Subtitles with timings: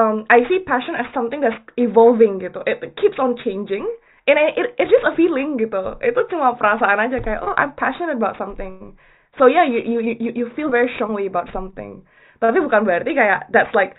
[0.00, 2.64] um, I see passion as something that's evolving gitu.
[2.64, 3.84] It keeps on changing.
[4.24, 6.00] And it, it's just a feeling gitu.
[6.00, 8.94] Itu cuma perasaan aja kayak oh I'm passionate about something.
[9.36, 12.06] So yeah, you you you you feel very strongly about something.
[12.38, 13.98] Tapi bukan berarti kayak that's like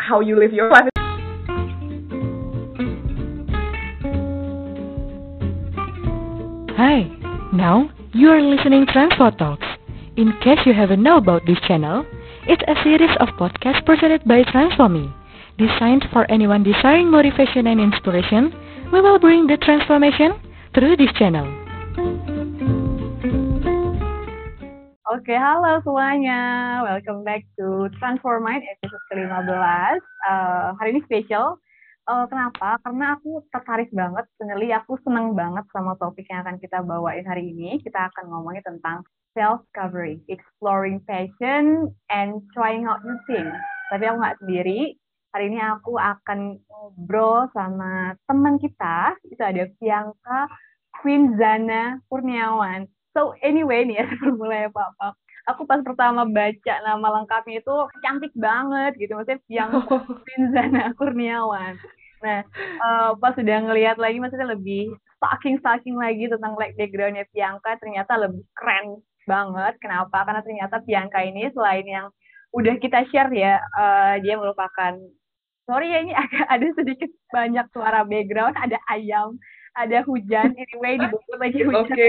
[0.00, 0.88] how you live your life.
[6.78, 7.10] Hi,
[7.52, 9.68] now you are listening Transfer Talks.
[10.16, 12.06] In case you haven't know about this channel,
[12.48, 15.17] it's a series of podcasts presented by Transforme.
[15.58, 18.54] Designed for anyone desiring motivation and inspiration,
[18.94, 20.38] we will bring the transformation
[20.70, 21.50] through this channel.
[25.10, 26.38] Oke, halo semuanya.
[26.86, 29.98] Welcome back to Transformite episode ke-15.
[30.30, 31.58] Uh, hari ini spesial.
[32.06, 32.78] Uh, kenapa?
[32.86, 37.50] Karena aku tertarik banget, sebenarnya aku seneng banget sama topik yang akan kita bawain hari
[37.50, 37.82] ini.
[37.82, 39.02] Kita akan ngomongin tentang
[39.34, 43.58] self-discovery, exploring passion, and trying out new things.
[43.90, 44.94] Tapi aku nggak sendiri.
[45.28, 49.12] Hari ini aku akan ngobrol sama teman kita.
[49.28, 50.48] Itu ada Bianca
[51.00, 52.88] Queen Zana Kurniawan.
[53.12, 55.12] So anyway nih ya sebelum mulai apa-apa.
[55.48, 59.16] Aku pas pertama baca nama lengkapnya itu cantik banget gitu.
[59.16, 59.78] Maksudnya Bianca
[60.24, 61.76] Queen Zana Kurniawan.
[62.18, 62.42] Nah,
[62.82, 68.42] uh, pas sudah ngelihat lagi maksudnya lebih stalking-stalking lagi tentang like backgroundnya Bianca ternyata lebih
[68.56, 69.76] keren banget.
[69.78, 70.24] Kenapa?
[70.24, 72.06] Karena ternyata Bianca ini selain yang
[72.56, 74.96] udah kita share ya, uh, dia merupakan
[75.68, 79.36] sorry ya ini agak ada sedikit banyak suara background, ada ayam,
[79.76, 81.84] ada hujan, anyway di buku lagi hujan.
[81.84, 82.08] Oke.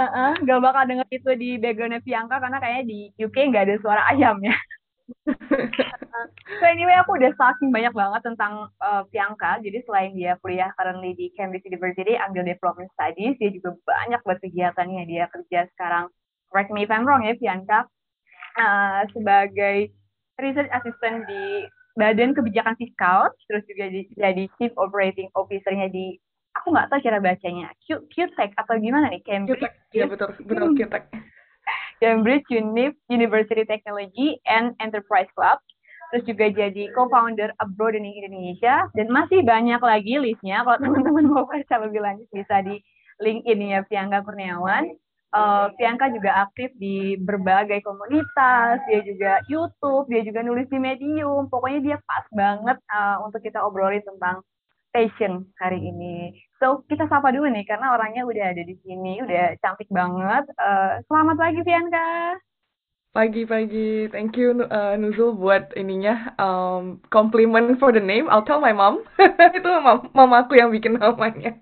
[0.00, 3.76] uh -uh, gak bakal denger itu di backgroundnya Bianca karena kayaknya di UK nggak ada
[3.82, 4.54] suara ayamnya.
[6.62, 11.18] so anyway aku udah stalking banyak banget tentang uh, Bianca jadi selain dia kuliah currently
[11.18, 16.06] di Cambridge University ambil development studies dia juga banyak buat kegiatannya dia kerja sekarang
[16.54, 17.90] correct me if I'm wrong ya Bianca
[18.54, 19.90] uh, sebagai
[20.40, 26.16] research assistant di Badan Kebijakan Fiskal terus juga di, jadi chief operating officernya di
[26.56, 29.64] aku nggak tahu cara bacanya Q QTech atau gimana nih Cambridge
[29.94, 31.04] ya betul betul QTech
[32.00, 35.60] Cambridge Unif University Technology and Enterprise Club.
[36.10, 38.88] Terus juga jadi co-founder Abroad in Indonesia.
[38.96, 40.66] Dan masih banyak lagi listnya.
[40.66, 42.82] Kalau teman-teman mau baca lebih lanjut bisa di
[43.22, 44.90] link ini ya Piangga Kurniawan.
[45.30, 51.46] Uh, Piangga juga aktif di berbagai komunitas, dia juga YouTube, dia juga nulis di Medium.
[51.46, 54.42] Pokoknya dia pas banget uh, untuk kita obrolin tentang
[54.90, 56.34] passion hari ini.
[56.58, 60.50] So, kita sapa dulu nih, karena orangnya udah ada di sini, udah cantik banget.
[60.58, 62.34] Uh, selamat pagi, Bianca.
[63.10, 68.30] Pagi-pagi, thank you uh, Nuzul buat ininya, um, compliment for the name.
[68.30, 69.02] I'll tell my mom.
[69.58, 71.58] Itu mam mamaku yang bikin namanya.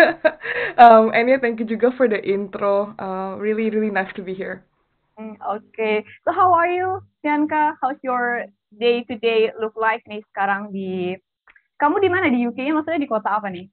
[0.80, 2.96] um, and yeah, thank you juga for the intro.
[2.96, 4.64] Uh, really, really nice to be here.
[5.20, 6.08] Mm, okay.
[6.24, 7.76] So how are you, Bianca?
[7.84, 11.20] How's your day-to-day -day look like nih sekarang di
[11.76, 12.72] kamu di mana di UK?
[12.72, 13.68] Maksudnya di kota apa nih?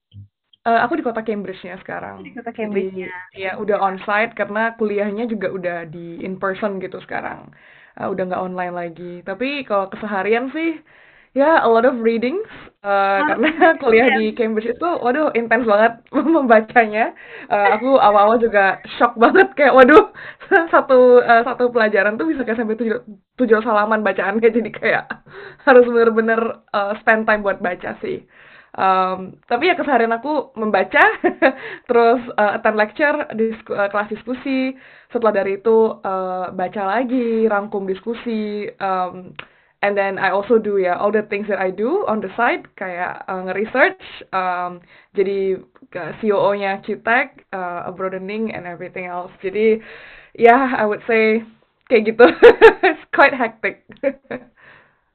[0.65, 2.25] Uh, aku di kota Cambridge-nya sekarang.
[2.25, 3.05] Di kota Cambridge-nya.
[3.37, 7.53] Iya, udah on-site karena kuliahnya juga udah di in-person gitu sekarang.
[7.93, 9.13] Uh, udah nggak online lagi.
[9.21, 10.81] Tapi kalau keseharian sih,
[11.37, 12.49] ya a lot of readings.
[12.81, 16.01] Uh, karena kuliah di Cambridge itu, waduh, intens banget
[16.33, 17.13] membacanya.
[17.45, 20.09] Uh, aku awal-awal juga shock banget kayak, waduh,
[20.73, 23.05] satu uh, satu pelajaran tuh bisa kayak sampai tujuh,
[23.37, 24.49] tujuh salaman bacaannya.
[24.49, 25.13] Jadi kayak
[25.61, 26.41] harus bener-bener
[26.73, 28.25] uh, spend time buat baca sih.
[28.75, 30.99] Um, tapi ya keseharian aku membaca,
[31.87, 34.75] terus uh, attend lecture, disku, uh, kelas diskusi.
[35.15, 38.67] Setelah dari itu uh, baca lagi, rangkum diskusi.
[38.83, 39.31] Um,
[39.79, 42.67] and then I also do ya all the things that I do on the side
[42.75, 44.03] kayak uh, nge-research
[44.35, 44.83] um,
[45.15, 45.61] jadi
[45.95, 49.31] uh, COO-nya QTech, uh, broadening and everything else.
[49.39, 49.79] Jadi
[50.35, 51.47] ya yeah, I would say
[51.87, 52.25] kayak gitu.
[52.91, 53.87] It's quite hectic.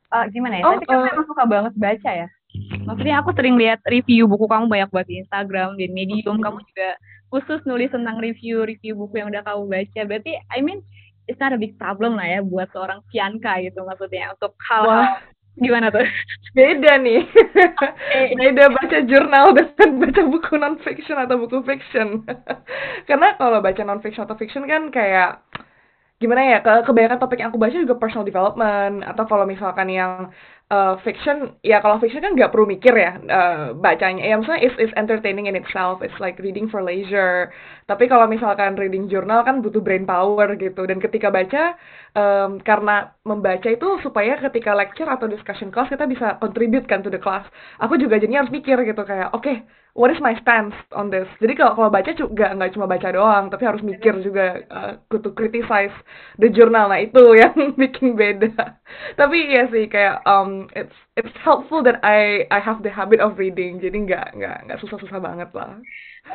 [0.09, 0.65] uh, gimana ya?
[0.65, 2.29] Oh, Tadi kan uh, memang suka banget baca ya.
[2.85, 6.43] Maksudnya aku sering lihat review buku kamu banyak buat di Instagram, di Medium.
[6.43, 6.99] Kamu juga
[7.31, 10.01] khusus nulis tentang review-review buku yang udah kamu baca.
[10.03, 10.83] Berarti, I mean,
[11.31, 15.23] it's not a big problem lah ya buat seorang Pianka gitu maksudnya untuk hal-hal
[15.59, 16.03] gimana tuh?
[16.59, 17.23] Beda nih.
[18.41, 22.25] Beda baca jurnal dengan baca buku non fiction atau buku fiction.
[23.09, 25.43] Karena kalau baca non fiction atau fiction kan kayak
[26.19, 26.59] gimana ya?
[26.63, 30.33] Ke kebanyakan topik yang aku baca juga personal development atau kalau misalkan yang
[30.71, 34.23] uh, fiction ya kalau fiction kan nggak perlu mikir ya uh, bacanya.
[34.25, 37.51] Ya misalnya is is entertaining in itself it's like reading for leisure.
[37.91, 40.87] Tapi kalau misalkan reading journal kan butuh brain power gitu.
[40.87, 41.75] Dan ketika baca
[42.17, 47.11] um, karena membaca itu supaya ketika lecture atau discussion class kita bisa contribute kan to
[47.11, 47.47] the class.
[47.83, 49.63] Aku juga jadinya harus mikir gitu kayak oke okay,
[49.95, 51.27] what is my stance on this?
[51.43, 55.31] Jadi kalau kalau baca juga nggak cuma baca doang tapi harus mikir juga uh, to
[55.35, 55.95] criticize
[56.39, 56.91] the journal.
[56.91, 58.81] Nah itu yang bikin beda.
[59.19, 63.39] Tapi ya sih kayak um, it's it's helpful that I I have the habit of
[63.39, 63.83] reading.
[63.83, 65.79] Jadi nggak nggak nggak susah-susah banget lah.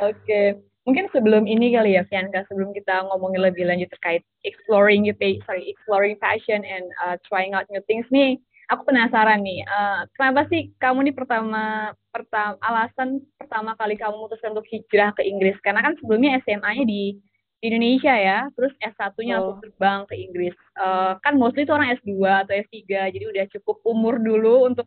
[0.04, 0.19] Oke.
[0.24, 0.75] okay.
[0.86, 5.14] Mungkin sebelum ini kali ya Fianka sebelum kita ngomongin lebih lanjut terkait exploring you
[5.46, 8.38] sorry exploring passion and uh, trying out new things nih
[8.70, 14.58] aku penasaran nih, uh, kenapa sih kamu nih pertama pertama alasan pertama kali kamu memutuskan
[14.58, 15.58] untuk hijrah ke Inggris?
[15.62, 17.18] Karena kan sebelumnya SMA-nya di
[17.64, 19.58] di Indonesia ya, terus S1-nya oh.
[19.64, 20.56] terbang ke Inggris.
[20.78, 22.14] Uh, kan mostly itu orang S2
[22.46, 24.86] atau S3, jadi udah cukup umur dulu untuk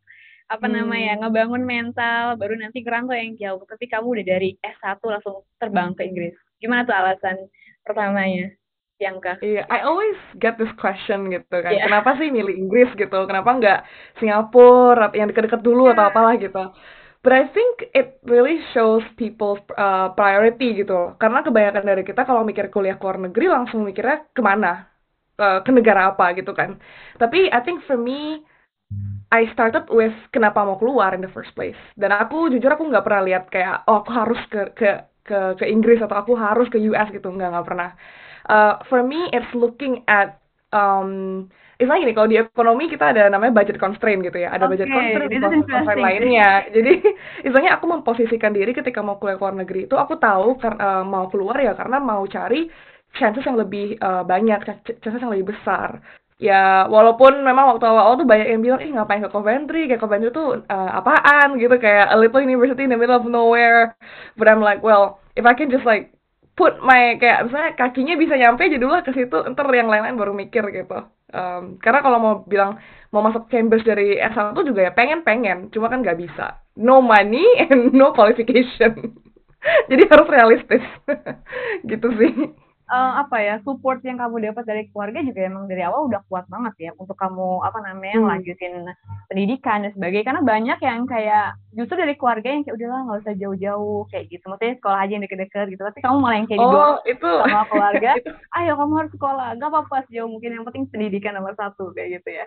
[0.49, 0.75] apa hmm.
[0.81, 3.63] namanya ngebangun mental, baru nanti kerangka yang jauh.
[3.69, 6.35] Tapi kamu udah dari S1 langsung terbang ke Inggris.
[6.57, 7.37] Gimana tuh alasan
[7.85, 8.49] pertamanya?
[8.99, 9.39] Bianca?
[9.39, 11.71] Iya, yeah, I always get this question gitu kan.
[11.71, 11.87] Yeah.
[11.87, 13.15] Kenapa sih milih Inggris gitu?
[13.31, 13.81] Kenapa nggak
[14.19, 15.95] Singapura yang deket-deket dulu yeah.
[15.95, 16.75] atau apalah gitu?
[17.23, 21.15] But I think it really shows people's uh, priority gitu.
[21.19, 24.87] Karena kebanyakan dari kita kalau mikir kuliah ke luar negeri langsung mikirnya ke mana?
[25.39, 26.83] Uh, ke negara apa gitu kan.
[27.15, 28.43] Tapi I think for me,
[29.29, 31.77] I started with kenapa mau keluar in the first place.
[32.01, 34.89] Dan aku jujur aku nggak pernah lihat kayak oh aku harus ke ke
[35.29, 37.93] ke ke Inggris atau aku harus ke US gitu nggak nggak pernah
[38.49, 40.41] uh, for me it's looking at
[40.73, 41.47] um,
[41.79, 44.89] Istilahnya gini, kalau di ekonomi kita ada namanya budget constraint gitu ya, ada okay, budget
[44.91, 46.51] constraint, budget constraint lainnya.
[46.75, 46.93] Jadi,
[47.47, 51.05] istilahnya aku memposisikan diri ketika mau kuliah ke luar negeri itu, aku tahu karena uh,
[51.07, 52.67] mau keluar ya karena mau cari
[53.15, 54.59] chances yang lebih uh, banyak,
[54.99, 56.03] chances yang lebih besar.
[56.39, 60.31] Ya, walaupun memang waktu awal-awal tuh banyak yang bilang, ih ngapain ke Coventry, kayak Coventry
[60.31, 63.99] tuh uh, apaan gitu, kayak a little university in the middle of nowhere.
[64.39, 66.15] But I'm like, well, if I can just like
[66.59, 70.35] put my kayak misalnya kakinya bisa nyampe aja dulu ke situ ntar yang lain-lain baru
[70.35, 71.07] mikir gitu.
[71.31, 72.83] Um, karena kalau mau bilang
[73.15, 76.59] mau masuk Cambridge dari S1 juga ya pengen-pengen cuma kan nggak bisa.
[76.79, 79.15] No money and no qualification.
[79.91, 80.83] Jadi harus realistis.
[81.91, 82.33] Gitu sih
[82.89, 86.49] uh, apa ya support yang kamu dapat dari keluarga juga emang dari awal udah kuat
[86.49, 88.29] banget ya untuk kamu apa namanya hmm.
[88.29, 88.75] lanjutin
[89.29, 91.47] pendidikan dan sebagainya karena banyak yang kayak
[91.77, 95.25] justru dari keluarga yang kayak udahlah nggak usah jauh-jauh kayak gitu maksudnya sekolah aja yang
[95.25, 97.33] deket-deket gitu tapi kamu malah yang kayak oh, itu.
[97.45, 98.11] sama keluarga
[98.59, 102.41] ayo kamu harus sekolah gak apa-apa jauh mungkin yang penting pendidikan nomor satu kayak gitu
[102.43, 102.47] ya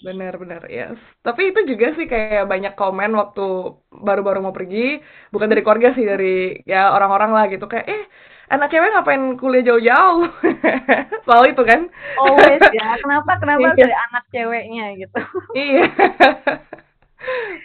[0.00, 0.96] Benar-benar, yes.
[1.20, 4.96] Tapi itu juga sih kayak banyak komen waktu baru-baru mau pergi,
[5.28, 7.68] bukan dari keluarga sih, dari ya orang-orang lah gitu.
[7.68, 8.02] Kayak, eh
[8.50, 10.26] anak cewek ngapain kuliah jauh-jauh?
[11.24, 11.80] Selalu itu kan?
[12.18, 12.88] Always ya.
[13.02, 15.20] Kenapa kenapa dari anak ceweknya gitu?
[15.56, 15.86] Iya.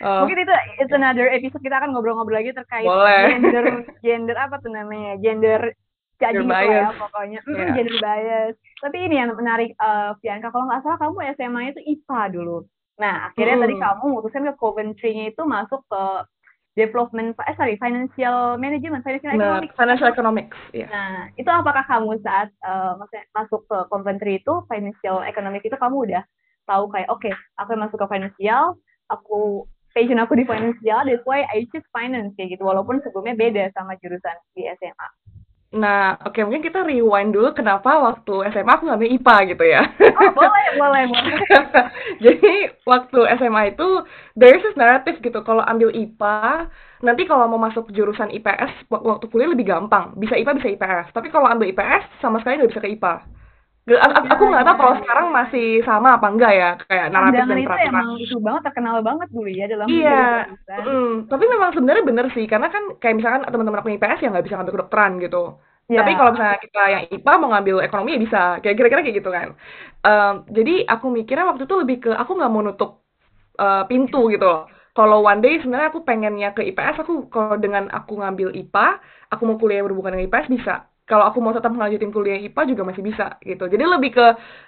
[0.03, 0.27] Oh.
[0.27, 0.51] mungkin itu
[0.83, 3.39] it's another episode kita akan ngobrol-ngobrol lagi terkait Boleh.
[3.39, 3.65] gender
[4.03, 5.15] gender apa tuh namanya?
[5.23, 5.71] Gender
[6.19, 7.39] jadi ya pokoknya.
[7.47, 7.71] Mm, yeah.
[7.71, 8.53] gender bias.
[8.83, 12.57] Tapi ini yang menarik uh, Fianka kalau nggak salah kamu SMA itu IPA dulu.
[12.99, 13.63] Nah akhirnya hmm.
[13.63, 16.03] tadi kamu memutuskan ke Coventry-nya itu masuk ke
[16.75, 19.75] development eh sorry financial management financial nah, economics.
[19.79, 20.91] financial economics yeah.
[20.91, 22.99] nah itu apakah kamu saat uh,
[23.31, 26.23] masuk ke Coventry itu financial economics itu kamu udah
[26.67, 28.75] tahu kayak oke okay, aku masuk ke financial
[29.07, 29.63] aku
[29.95, 32.67] passion aku di financial that's why I choose finance kayak gitu.
[32.67, 35.07] Walaupun sebelumnya beda sama jurusan di SMA
[35.73, 39.81] Nah, oke okay, mungkin kita rewind dulu kenapa waktu SMA aku ngambil IPA gitu ya.
[40.13, 41.35] Oh, boleh, boleh, boleh.
[42.25, 42.53] Jadi,
[42.85, 43.87] waktu SMA itu,
[44.37, 46.69] there is this narrative gitu, kalau ambil IPA,
[47.01, 50.13] nanti kalau mau masuk jurusan IPS, waktu kuliah lebih gampang.
[50.15, 51.07] Bisa IPA, bisa IPS.
[51.11, 53.15] Tapi kalau ambil IPS, sama sekali nggak bisa ke IPA.
[53.85, 57.61] Aku nggak tahu kalau sekarang masih sama apa enggak ya kayak naratif dan peraturan.
[57.61, 60.25] itu emang itu banget terkenal banget dulu ya dalam Iya.
[60.65, 64.45] Mm, tapi memang sebenarnya bener sih karena kan kayak misalkan teman-teman aku IPS yang nggak
[64.49, 65.43] bisa ngambil kedokteran gitu.
[65.85, 66.01] Yeah.
[66.01, 69.29] Tapi kalau misalnya kita yang IPA mau ngambil ekonomi ya bisa, kayak kira-kira kayak gitu
[69.29, 69.47] kan.
[70.01, 73.05] Um, jadi aku mikirnya waktu itu lebih ke aku nggak mau nutup
[73.61, 74.65] uh, pintu gitu loh.
[74.97, 78.87] Kalau one day sebenarnya aku pengennya ke IPS, aku kalau dengan aku ngambil IPA,
[79.29, 82.83] aku mau kuliah berhubungan dengan IPS bisa kalau aku mau tetap melanjutin kuliah IPA juga
[82.85, 84.25] masih bisa gitu jadi lebih ke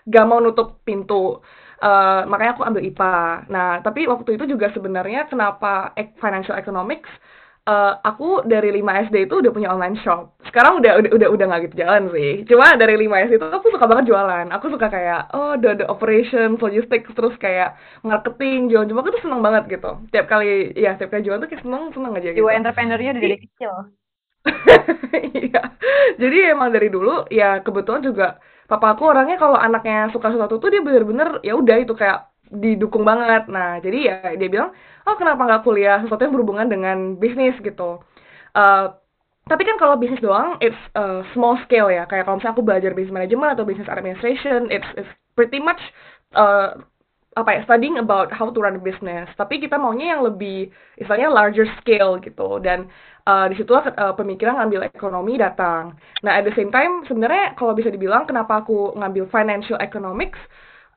[0.10, 1.41] gak mau nutup pintu
[1.82, 3.15] uh, makanya aku ambil IPA
[3.50, 7.10] nah tapi waktu itu juga sebenarnya kenapa financial economics
[7.67, 10.39] uh, aku dari 5 SD itu udah punya online shop.
[10.48, 12.48] Sekarang udah udah udah udah gak gitu jalan sih.
[12.48, 14.48] Cuma dari 5 SD itu aku suka banget jualan.
[14.56, 17.75] Aku suka kayak oh the the operation, logistics terus kayak
[18.08, 19.91] marketing, jualan jualan itu seneng banget gitu.
[20.15, 22.39] Tiap kali ya tiap kali jualan tuh kayak seneng seneng aja gitu.
[22.41, 23.74] Jiwa entrepreneurnya dari kecil.
[25.38, 25.62] Iya.
[26.18, 28.27] Jadi emang dari dulu ya kebetulan juga
[28.68, 33.04] papa aku orangnya kalau anaknya suka sesuatu tuh dia bener-bener ya udah itu kayak didukung
[33.04, 33.48] banget.
[33.51, 34.72] Nah, jadi ya dia bilang,
[35.04, 38.00] oh kenapa nggak kuliah sesuatu yang berhubungan dengan bisnis gitu.
[38.56, 38.96] Uh,
[39.48, 42.04] tapi kan kalau bisnis doang, it's uh, small scale ya.
[42.08, 45.80] Kayak kalau misalnya aku belajar business management atau business administration, it's, it's pretty much
[46.36, 46.75] uh,
[47.38, 49.32] apa ya studying about how to run a business.
[49.39, 52.60] Tapi kita maunya yang lebih istilahnya larger scale gitu.
[52.60, 52.92] Dan
[53.27, 56.00] uh, di situlah uh, pemikiran ngambil ekonomi datang.
[56.24, 60.39] Nah at the same time sebenarnya kalau bisa dibilang kenapa aku ngambil financial economics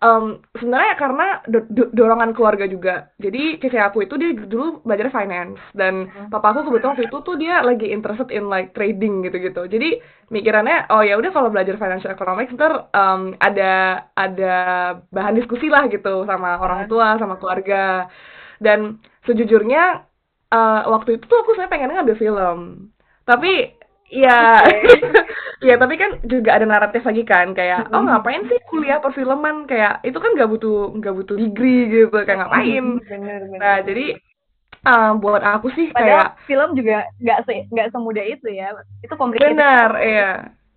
[0.00, 3.12] um, sebenarnya karena do do dorongan keluarga juga.
[3.20, 6.28] Jadi kayak aku itu dia dulu belajar finance dan hmm.
[6.32, 9.68] papa aku kebetulan waktu itu tuh dia lagi interested in like trading gitu-gitu.
[9.68, 10.00] Jadi
[10.32, 14.56] mikirannya oh ya udah kalau belajar financial economics ntar um, ada ada
[15.12, 18.08] bahan diskusi lah gitu sama orang tua sama keluarga.
[18.60, 20.09] Dan sejujurnya
[20.50, 22.90] uh, waktu itu tuh aku saya pengen ngambil film.
[23.25, 23.80] Tapi
[24.11, 24.66] Iya,
[25.62, 30.02] iya tapi kan juga ada naratif lagi kan kayak oh ngapain sih kuliah perfilman kayak
[30.02, 32.99] itu kan nggak butuh nggak butuh degree gitu kayak ngapain.
[33.07, 33.61] Bener, bener.
[33.62, 34.19] Nah jadi
[34.83, 39.14] uh, buat aku sih Padahal kayak film juga nggak se nggak semudah itu ya itu
[39.14, 39.54] complicated.
[39.54, 40.30] Benar, iya.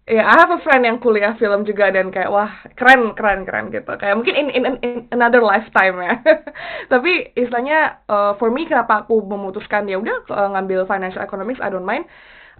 [0.03, 3.47] Ya, yeah, I have a friend yang kuliah film juga dan kayak wah keren keren
[3.47, 3.87] keren gitu.
[3.87, 6.19] Kayak mungkin in in, in another lifetime ya.
[6.91, 11.71] Tapi istilahnya uh, for me kenapa aku memutuskan ya udah uh, ngambil financial economics I
[11.71, 12.03] don't mind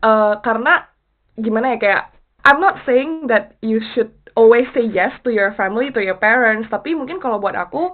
[0.08, 0.88] uh, karena
[1.36, 2.04] gimana ya kayak
[2.48, 6.72] I'm not saying that you should always say yes to your family to your parents
[6.72, 7.92] tapi mungkin kalau buat aku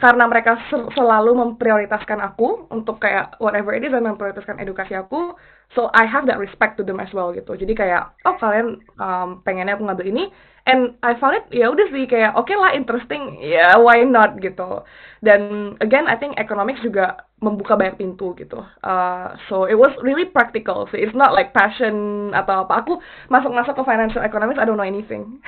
[0.00, 0.56] karena mereka
[0.96, 5.36] selalu memprioritaskan aku untuk kayak whatever it is dan memprioritaskan edukasi aku
[5.76, 7.52] so I have that respect to them as well gitu.
[7.52, 10.32] Jadi kayak oh kalian um, pengennya aku ngambil ini
[10.64, 14.00] and I found it ya udah sih kayak oke okay lah interesting ya yeah, why
[14.00, 14.82] not gitu.
[15.20, 18.64] Dan again I think economics juga membuka banyak pintu gitu.
[18.80, 22.88] Uh, so it was really practical so it's not like passion atau apa.
[22.88, 25.44] Aku masuk masuk ke financial economics I don't know anything.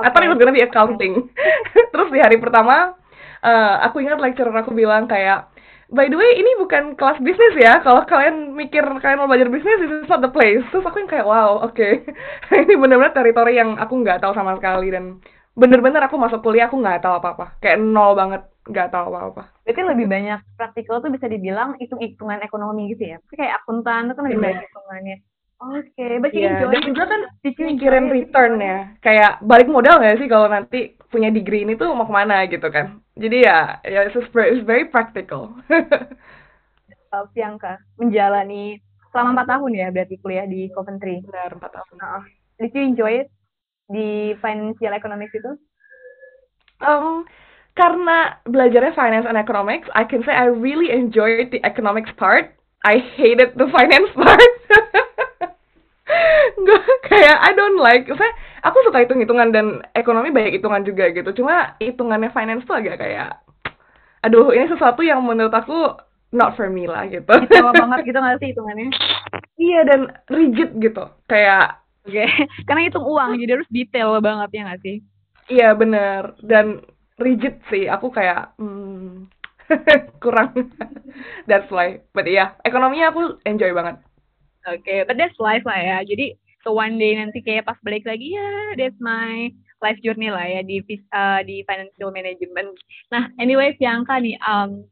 [0.00, 0.02] Okay.
[0.08, 1.28] I thought it was gonna be accounting.
[1.92, 3.03] Terus di hari pertama
[3.44, 5.52] uh, aku ingat lecturer aku bilang kayak
[5.92, 9.78] by the way ini bukan kelas bisnis ya kalau kalian mikir kalian mau belajar bisnis
[9.84, 12.02] this is not the place terus aku yang kayak wow oke okay.
[12.64, 15.20] ini benar-benar teritori yang aku nggak tahu sama sekali dan
[15.54, 19.80] bener-bener aku masuk kuliah aku nggak tahu apa-apa kayak nol banget nggak tahu apa-apa berarti
[19.84, 24.24] lebih banyak praktikal tuh bisa dibilang hitung-hitungan ekonomi gitu ya Tapi kayak akuntan itu kan
[24.24, 25.16] lebih banyak hitungannya
[25.64, 26.66] Oke, okay, but yeah.
[26.66, 28.90] dan juga kan mikirin return ya.
[29.00, 32.68] Kayak balik modal nggak sih kalau nanti punya degree ini tuh mau ke mana gitu
[32.68, 33.00] kan.
[33.14, 35.54] Jadi ya, ya it's, very, it's very practical.
[37.14, 38.82] uh, Bianca, menjalani
[39.14, 41.22] selama empat tahun ya berarti kuliah di Coventry.
[41.22, 41.96] Benar, empat tahun.
[42.02, 42.22] Uh,
[42.58, 43.28] did you enjoy it
[43.86, 45.54] di financial economics itu?
[46.82, 47.22] Um,
[47.78, 52.58] karena belajarnya finance and economics, I can say I really enjoyed the economics part.
[52.82, 54.42] I hated the finance part.
[56.66, 58.32] Gue kayak I don't like saya
[58.64, 61.30] aku suka hitung hitungan dan ekonomi banyak hitungan juga gitu.
[61.42, 63.40] Cuma hitungannya finance tuh agak kayak
[64.24, 66.00] aduh ini sesuatu yang menurut aku
[66.34, 67.30] not for me lah gitu.
[67.54, 68.88] Sama banget gitu gak sih hitungannya?
[69.60, 70.00] Iya dan
[70.32, 71.04] rigid gitu.
[71.30, 72.28] Kayak oke okay.
[72.66, 74.96] karena hitung uang jadi harus detail banget ya gak sih?
[75.52, 76.34] Iya bener.
[76.42, 76.82] Dan
[77.20, 79.30] rigid sih aku kayak hmm,
[80.24, 80.72] kurang.
[81.46, 82.02] That's why.
[82.10, 84.02] But iya yeah, ekonominya aku enjoy banget
[84.64, 85.98] Oke, okay, but that's life lah ya.
[86.08, 86.32] Jadi
[86.64, 89.52] so one day nanti kayak pas balik lagi ya, that's my
[89.84, 90.80] life journey lah ya di
[91.12, 92.72] uh, di financial management.
[93.12, 94.88] Nah, anyway, Bianca nih, um,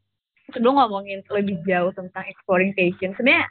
[0.52, 3.48] sebelum ngomongin lebih jauh tentang exploring passion, sebenarnya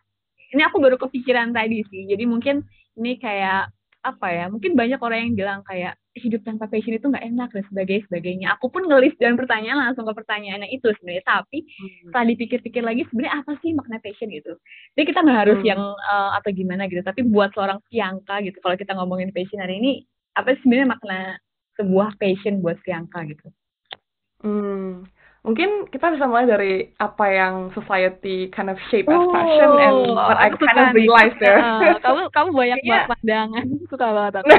[0.53, 2.05] ini aku baru kepikiran tadi sih.
[2.05, 2.61] Jadi mungkin
[3.01, 4.45] ini kayak apa ya?
[4.49, 8.47] Mungkin banyak orang yang bilang kayak hidup tanpa passion itu nggak enak dan sebagainya sebagainya.
[8.57, 11.23] Aku pun ngelis dan pertanyaan langsung ke pertanyaannya itu sebenarnya.
[11.23, 12.09] Tapi hmm.
[12.09, 14.53] setelah dipikir-pikir lagi sebenarnya apa sih makna passion gitu.
[14.97, 15.69] Jadi kita nggak harus hmm.
[15.69, 17.01] yang uh, atau gimana gitu.
[17.05, 19.91] Tapi buat seorang Priyanka gitu, kalau kita ngomongin passion hari ini,
[20.33, 21.19] apa sih sebenarnya makna
[21.77, 23.47] sebuah passion buat Priyanka gitu?
[24.41, 25.10] Hmm
[25.41, 29.97] mungkin kita bisa mulai dari apa yang society kind of shape as fashion oh, and
[30.13, 31.57] what I kind of realize there.
[31.81, 34.49] Uh, kamu kamu banyak banget pandangan, suka banget aku.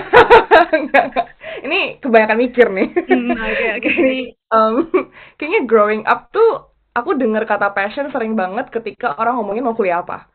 [1.66, 2.88] Ini kebanyakan mikir nih.
[3.06, 3.70] Hmm, oke okay.
[3.78, 4.18] Okay.
[4.50, 4.74] um,
[5.38, 10.02] kayaknya growing up tuh aku dengar kata passion sering banget ketika orang ngomongin mau kuliah
[10.02, 10.26] apa.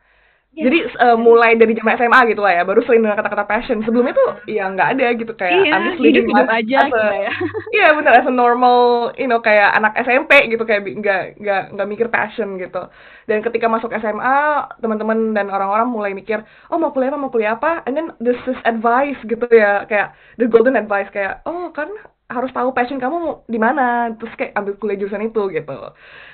[0.58, 0.74] Yeah.
[0.74, 3.86] Jadi uh, mulai dari zaman SMA gitu lah ya, baru sering dengar kata-kata passion.
[3.86, 7.34] Sebelumnya tuh ya nggak ada gitu kayak iya, just living hidup aja gitu ya.
[7.78, 11.90] Iya bener as a normal, you know kayak anak SMP gitu kayak nggak nggak nggak
[11.94, 12.90] mikir passion gitu.
[13.30, 16.42] Dan ketika masuk SMA, teman-teman dan orang-orang mulai mikir,
[16.74, 20.18] oh mau kuliah apa mau kuliah apa, and then this is advice gitu ya kayak
[20.42, 21.94] the golden advice kayak oh kan
[22.28, 25.78] harus tahu passion kamu di mana terus kayak ambil kuliah jurusan itu gitu.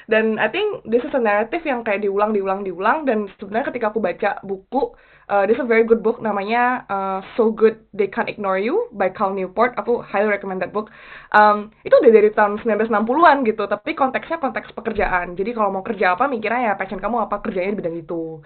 [0.10, 3.94] Dan I think this is a narrative yang kayak diulang diulang diulang dan sebenarnya ketika
[3.94, 4.98] aku baca buku
[5.30, 8.90] uh, this is a very good book namanya uh, So Good They Can't Ignore You
[8.98, 9.78] by Cal Newport.
[9.78, 10.90] Aku highly recommend that book.
[11.30, 15.38] Um, itu udah dari tahun 1960-an gitu tapi konteksnya konteks pekerjaan.
[15.38, 18.42] Jadi kalau mau kerja apa mikirnya ya passion kamu apa kerjanya di bidang itu.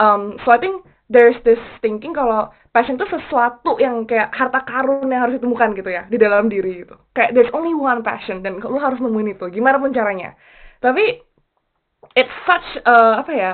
[0.00, 5.08] Um, so I think there's this thinking kalau passion itu sesuatu yang kayak harta karun
[5.08, 8.60] yang harus ditemukan gitu ya di dalam diri itu kayak there's only one passion dan
[8.60, 10.36] lu harus nemuin itu gimana pun caranya.
[10.78, 11.24] Tapi
[12.14, 13.52] it's such uh, apa ya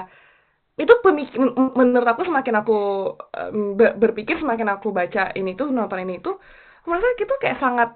[0.75, 1.39] itu pemikir
[1.79, 2.79] menurut aku semakin aku
[3.15, 6.43] um, berpikir semakin aku baca ini tuh nonton ini tuh
[6.85, 7.91] merasa itu kayak sangat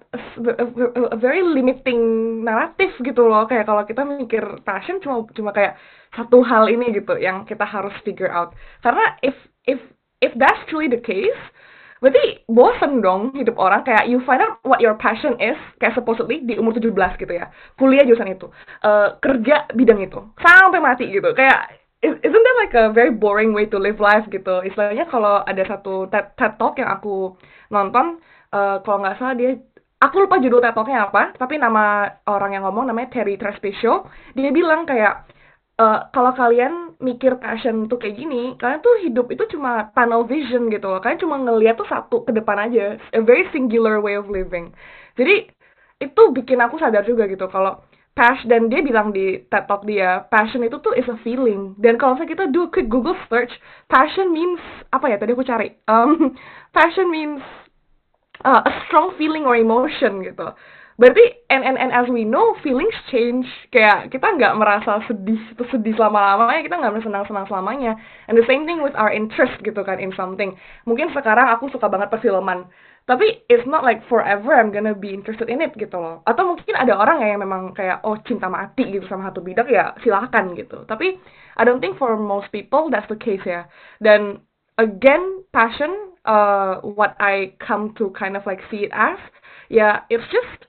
[1.13, 2.01] a very limiting
[2.45, 3.45] naratif gitu loh.
[3.45, 5.77] Kayak kalau kita mikir passion cuma cuma kayak
[6.17, 8.57] satu hal ini gitu yang kita harus figure out.
[8.81, 9.37] Karena if
[9.69, 9.81] if
[10.25, 11.37] if that's truly the case
[11.99, 13.85] berarti bosen dong hidup orang.
[13.85, 17.53] Kayak you find out what your passion is kayak supposedly di umur 17 gitu ya.
[17.77, 18.49] Kuliah jurusan itu.
[18.81, 20.19] Uh, kerja bidang itu.
[20.41, 21.29] Sampai mati gitu.
[21.37, 24.63] Kayak isn't that like a very boring way to live life gitu?
[24.63, 27.35] Istilahnya kalau ada satu TED, TED Talk yang aku
[27.75, 29.59] nonton uh, kalau nggak salah dia
[29.99, 34.51] aku lupa judul TED Talknya apa tapi nama orang yang ngomong namanya Terry Trespicio dia
[34.55, 35.29] bilang kayak
[35.79, 40.67] uh, kalau kalian mikir passion tuh kayak gini, kalian tuh hidup itu cuma tunnel vision
[40.69, 40.99] gitu loh.
[40.99, 44.75] Kalian cuma ngeliat tuh satu ke depan aja, a very singular way of living.
[45.15, 45.47] Jadi
[46.03, 47.83] itu bikin aku sadar juga gitu kalau
[48.15, 51.79] passion dan dia bilang di TED Talk dia, passion itu tuh is a feeling.
[51.79, 53.55] Dan kalau saya kita do quick Google search,
[53.87, 54.59] passion means
[54.91, 55.17] apa ya?
[55.23, 55.71] Tadi aku cari.
[55.89, 56.35] Um,
[56.75, 57.41] passion means
[58.45, 60.55] uh, a strong feeling or emotion gitu.
[60.99, 63.47] Berarti and and and as we know feelings change.
[63.71, 67.93] Kayak kita nggak merasa sedih itu sedih selama lamanya kita nggak merasa senang senang selamanya.
[68.27, 70.59] And the same thing with our interest gitu kan in something.
[70.91, 72.67] Mungkin sekarang aku suka banget perfilman.
[73.07, 76.27] Tapi it's not like forever I'm gonna be interested in it gitu loh.
[76.27, 79.95] Atau mungkin ada orang yang memang kayak oh cinta mati gitu sama satu bidang ya
[80.03, 80.83] silahkan gitu.
[80.83, 81.15] Tapi
[81.57, 83.71] I don't think for most people that's the case ya.
[84.03, 84.43] Dan
[84.83, 89.17] again passion uh what I come to kind of like see it as.
[89.73, 90.69] Yeah, it's just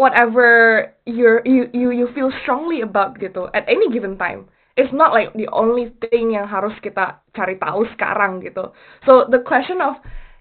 [0.00, 4.48] whatever you're you you you feel strongly about gitu at any given time.
[4.74, 8.74] It's not like the only thing yang harus kita cari tahu sekarang gitu.
[9.06, 10.00] So the question of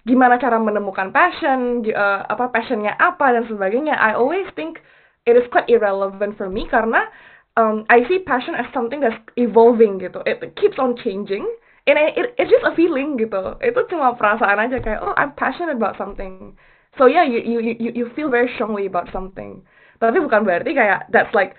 [0.10, 4.82] gimana cara menemukan passion uh, apa passionnya apa dan sebagainya I always think
[5.30, 7.08] it is quite irrelevant for me karena
[7.56, 10.26] um, I see passion as something that's evolving gitu.
[10.26, 11.46] It keeps on changing
[11.88, 13.60] and it, it's just a feeling gitu.
[13.60, 16.56] Itu cuma perasaan aja kayak oh I'm passionate about something.
[16.96, 19.64] So yeah you you you you feel very strongly about something.
[20.00, 21.56] Tapi bukan berarti kayak that's like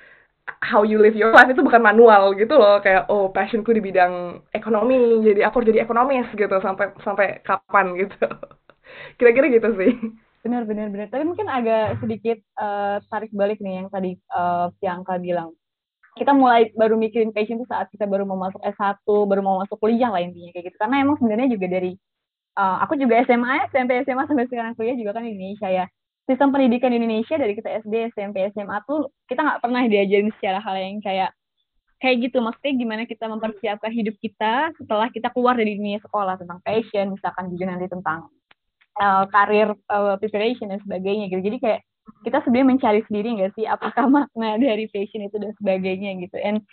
[0.64, 1.48] how you live your life.
[1.48, 2.80] Itu bukan manual gitu loh.
[2.80, 5.24] Kayak oh passionku di bidang ekonomi.
[5.24, 8.24] Jadi aku harus jadi ekonomis gitu sampai sampai kapan gitu.
[9.20, 9.92] Kira-kira gitu sih.
[10.44, 11.08] Benar benar benar.
[11.08, 15.56] Tapi mungkin agak sedikit uh, tarik balik nih yang tadi uh, Piangka bilang
[16.14, 19.78] kita mulai baru mikirin passion itu saat kita baru mau masuk S1 baru mau masuk
[19.82, 21.92] kuliah lah intinya kayak gitu karena emang sebenarnya juga dari
[22.58, 25.86] uh, aku juga SMA, SMP, SMA sampai sekarang kuliah juga kan di Indonesia ya.
[26.24, 30.58] Sistem pendidikan di Indonesia dari kita SD, SMP, SMA tuh kita nggak pernah diajarin secara
[30.62, 31.30] hal yang kayak
[32.00, 32.40] kayak gitu.
[32.40, 37.52] Maksudnya gimana kita mempersiapkan hidup kita setelah kita keluar dari dunia sekolah tentang passion, misalkan
[37.52, 38.32] juga nanti tentang
[38.96, 41.42] uh, karir uh, preparation dan sebagainya gitu.
[41.44, 41.80] Jadi kayak
[42.24, 43.64] kita sebenarnya mencari sendiri nggak sih?
[43.68, 46.36] Apakah makna dari passion itu dan sebagainya gitu.
[46.40, 46.64] And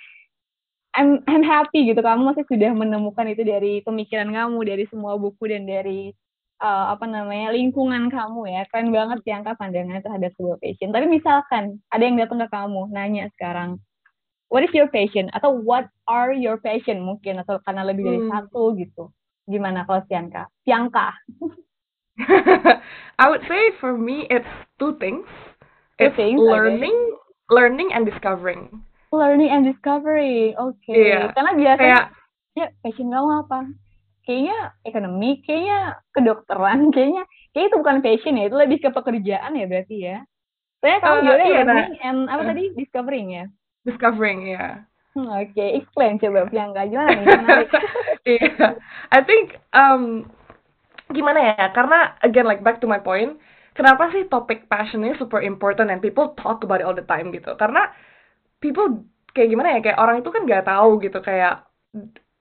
[0.92, 2.00] I'm I'm happy gitu.
[2.04, 6.12] Kamu masih sudah menemukan itu dari pemikiran kamu dari semua buku dan dari
[6.60, 8.62] uh, apa namanya lingkungan kamu ya.
[8.68, 10.92] Keren banget sih angka pandangan terhadap sebuah passion.
[10.92, 13.80] Tapi misalkan ada yang datang ke kamu nanya sekarang
[14.52, 15.32] what is your passion?
[15.32, 17.00] Atau what are your passion?
[17.08, 18.32] mungkin atau karena lebih dari hmm.
[18.32, 19.04] satu gitu.
[19.48, 21.16] Gimana kalau Sianka Sianka
[23.22, 25.28] I would say for me it's two things
[25.98, 27.54] two it's things, learning okay.
[27.54, 28.82] learning and discovering
[29.12, 30.56] learning and discovery.
[30.56, 30.80] Oke.
[30.88, 31.12] Okay.
[31.12, 31.36] Iya.
[31.36, 32.06] Karena biasanya kayak,
[32.56, 33.60] ya passion kamu apa?
[34.24, 34.58] Kayaknya
[34.88, 35.80] ekonomi, kayaknya
[36.16, 40.18] kedokteran, kayaknya kayak itu bukan passion ya, itu lebih ke pekerjaan ya berarti ya.
[40.82, 43.46] Soalnya kamu uh, juga iya, learning nah, and apa uh, tadi discovering ya?
[43.86, 44.66] Discovering ya.
[45.12, 45.70] Hmm, Oke, okay.
[45.76, 47.28] explain coba Priyanka gimana nih?
[48.22, 48.78] Iya, yeah.
[49.10, 50.30] I think um,
[51.14, 51.66] gimana ya?
[51.72, 53.38] Karena again like back to my point,
[53.78, 57.30] kenapa sih topik passion ini super important and people talk about it all the time
[57.32, 57.54] gitu?
[57.56, 57.92] Karena
[58.64, 59.80] people kayak gimana ya?
[59.80, 61.20] Kayak orang itu kan nggak tahu gitu.
[61.24, 61.68] Kayak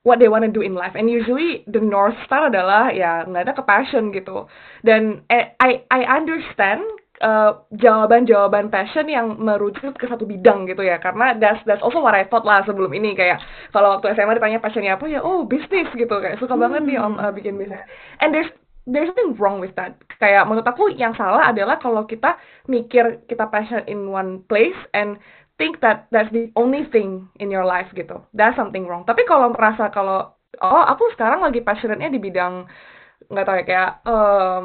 [0.02, 0.96] what they wanna do in life.
[0.96, 4.48] And usually the north star adalah ya nggak ada ke passion gitu.
[4.80, 6.82] Dan eh, I I understand
[7.20, 10.96] uh, jawaban-jawaban passion yang merujuk ke satu bidang gitu ya.
[10.98, 13.12] Karena that's that's also what I thought lah sebelum ini.
[13.12, 16.16] Kayak kalau waktu SMA ditanya passionnya apa ya oh bisnis gitu.
[16.16, 16.64] Kayak suka hmm.
[16.64, 17.84] banget nih om uh, bikin bisnis
[18.24, 18.50] and there's
[18.86, 19.98] there's nothing wrong with that.
[20.20, 22.36] Kayak menurut aku yang salah adalah kalau kita
[22.68, 25.20] mikir kita passion in one place and
[25.60, 28.24] think that that's the only thing in your life gitu.
[28.32, 29.04] That's something wrong.
[29.04, 32.66] Tapi kalau merasa kalau oh aku sekarang lagi passionate-nya di bidang
[33.30, 34.64] nggak tahu ya kayak um,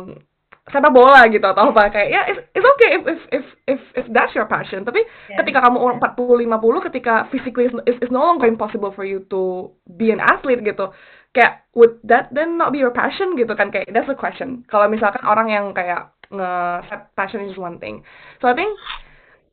[0.65, 4.05] sepak bola gitu atau apa kayak ya it's, it's okay if if if if if
[4.09, 5.37] that's your passion tapi yeah.
[5.37, 9.69] ketika kamu umur 40 50 ketika physically is is no longer impossible for you to
[9.93, 10.89] be an athlete gitu
[11.35, 13.35] kayak would that then not be your passion?
[13.35, 14.63] Gitu kan kayak that's the question.
[14.71, 16.51] Kalau misalkan orang yang kayak nge
[16.87, 18.01] set passion is one thing.
[18.39, 18.71] So I think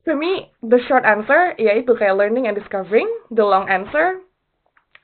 [0.03, 4.19] for me the short answer yaitu kayak learning and discovering the long answer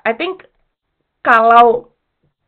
[0.04, 0.48] I think
[1.24, 1.92] kalau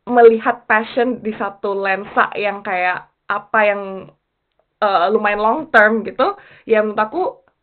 [0.08, 3.82] melihat passion di satu lensa yang kayak apa yang
[4.84, 6.36] uh, lumayan long term gitu
[6.68, 7.22] ya menurut aku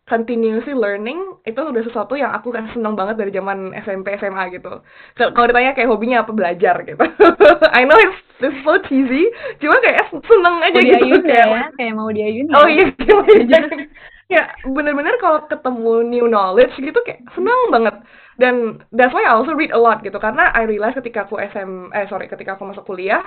[0.09, 4.81] continuously learning itu udah sesuatu yang aku kan seneng banget dari zaman SMP SMA gitu.
[5.15, 7.05] Kalau ditanya kayak hobinya apa belajar gitu.
[7.79, 9.29] I know it's, it's so cheesy,
[9.61, 12.89] cuma kayak seneng aja mau gitu kayak ya, kayak mau diayun Oh iya,
[14.35, 17.97] ya bener-bener kalau ketemu new knowledge gitu kayak seneng banget.
[18.39, 21.91] Dan that's why I also read a lot gitu karena I realize ketika aku SM
[21.91, 23.27] eh sorry ketika aku masuk kuliah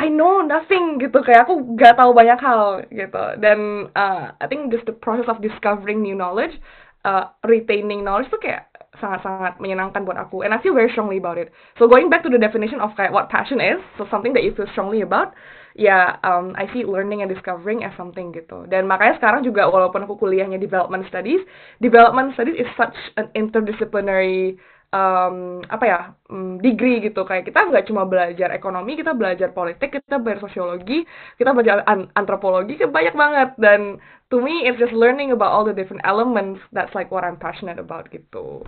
[0.00, 3.24] I know nothing gitu kayak aku gak tahu banyak hal gitu.
[3.36, 6.56] Dan uh, I think just the process of discovering new knowledge
[7.04, 10.44] uh, retaining knowledge tuh kayak sangat-sangat menyenangkan buat aku.
[10.44, 11.52] And I feel very strongly about it.
[11.80, 14.52] So going back to the definition of kayak what passion is so something that you
[14.56, 15.36] feel strongly about
[15.78, 18.66] ya yeah, um, I see learning and discovering as something gitu.
[18.66, 21.40] Dan makanya sekarang juga walaupun aku kuliahnya development studies
[21.78, 24.58] development studies is such an interdisciplinary
[24.92, 26.00] um, apa ya
[26.30, 27.26] um, degree gitu.
[27.26, 31.06] Kayak kita nggak cuma belajar ekonomi kita belajar politik kita belajar sosiologi
[31.40, 33.48] kita belajar an antropologi banyak banget.
[33.58, 33.98] Dan
[34.30, 36.60] to me it's just learning about all the different elements.
[36.70, 38.66] That's like what I'm passionate about gitu.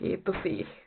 [0.00, 0.85] Gitu sih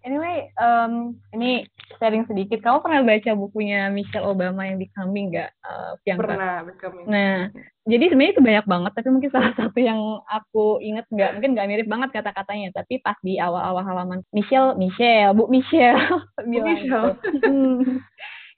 [0.00, 1.68] Anyway, um, ini
[2.00, 2.64] sharing sedikit.
[2.64, 7.04] Kamu pernah baca bukunya Michelle Obama yang Becoming nggak, uh, Pernah, Becoming.
[7.04, 7.52] Nah,
[7.84, 11.68] jadi sebenarnya itu banyak banget, tapi mungkin salah satu yang aku inget nggak, mungkin nggak
[11.68, 16.00] mirip banget kata-katanya, tapi pas di awal-awal halaman Michelle, Michelle, Bu Michelle
[16.48, 17.10] bilang Michelle.
[17.20, 17.52] Gitu.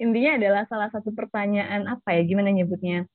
[0.03, 3.07] Intinya adalah salah satu pertanyaan apa ya, gimana nyebutnya?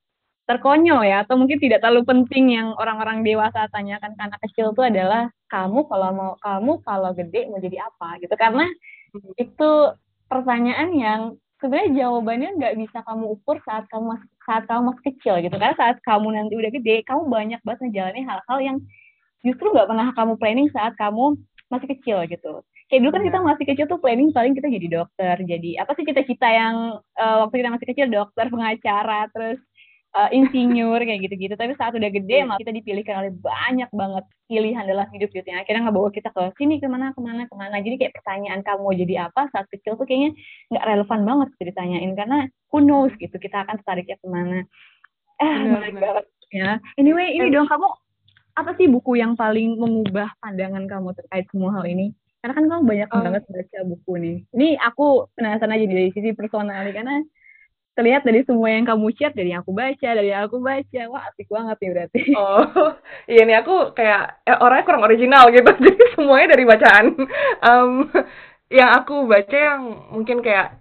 [0.48, 4.80] Terkonyol ya atau mungkin tidak terlalu penting yang orang-orang dewasa tanyakan ke anak kecil itu
[4.80, 8.16] adalah kamu kalau mau kamu kalau gede mau jadi apa?
[8.24, 8.32] Gitu.
[8.32, 8.64] Karena
[9.36, 9.70] itu
[10.24, 11.20] pertanyaan yang
[11.60, 15.56] sebenarnya jawabannya nggak bisa kamu ukur saat kamu masih, saat kamu masih kecil gitu.
[15.60, 18.76] Karena saat kamu nanti udah gede kamu banyak banget ngejalanin hal-hal yang
[19.44, 21.36] justru nggak pernah kamu planning saat kamu
[21.68, 22.64] masih kecil gitu.
[22.88, 26.08] Kayak dulu kan kita masih kecil tuh planning paling kita jadi dokter jadi apa sih
[26.08, 29.60] cita-cita yang uh, waktu kita masih kecil dokter pengacara terus
[30.18, 31.54] uh, insinyur kayak gitu-gitu.
[31.54, 32.58] Tapi saat udah gede yeah.
[32.58, 36.82] kita dipilihkan oleh banyak banget pilihan dalam hidup gitu yang akhirnya ngebawa kita ke sini
[36.82, 37.78] ke mana ke mana ke mana.
[37.78, 39.46] Jadi kayak pertanyaan kamu mau jadi apa?
[39.54, 40.34] saat kecil tuh kayaknya
[40.74, 42.10] nggak relevan banget ditanyain.
[42.18, 42.38] Karena
[42.74, 43.36] who knows gitu.
[43.38, 44.58] Kita akan tertariknya ke mana.
[45.38, 46.82] Eh menarik banget ya.
[46.98, 47.86] Anyway ini dong kamu
[48.58, 52.10] apa sih buku yang paling mengubah pandangan kamu terkait semua hal ini?
[52.42, 54.36] Karena kan kamu banyak banget baca buku nih.
[54.54, 57.22] Ini aku penasaran aja dari sisi personal karena
[57.98, 61.00] terlihat dari semua yang kamu share dari yang aku baca dari yang aku baca.
[61.10, 62.22] Wah asik banget nih berarti.
[62.38, 62.94] Oh
[63.26, 67.06] iya nih aku kayak eh, orangnya kurang original gitu jadi semuanya dari bacaan.
[67.58, 67.90] Um,
[68.70, 69.82] yang aku baca yang
[70.14, 70.78] mungkin kayak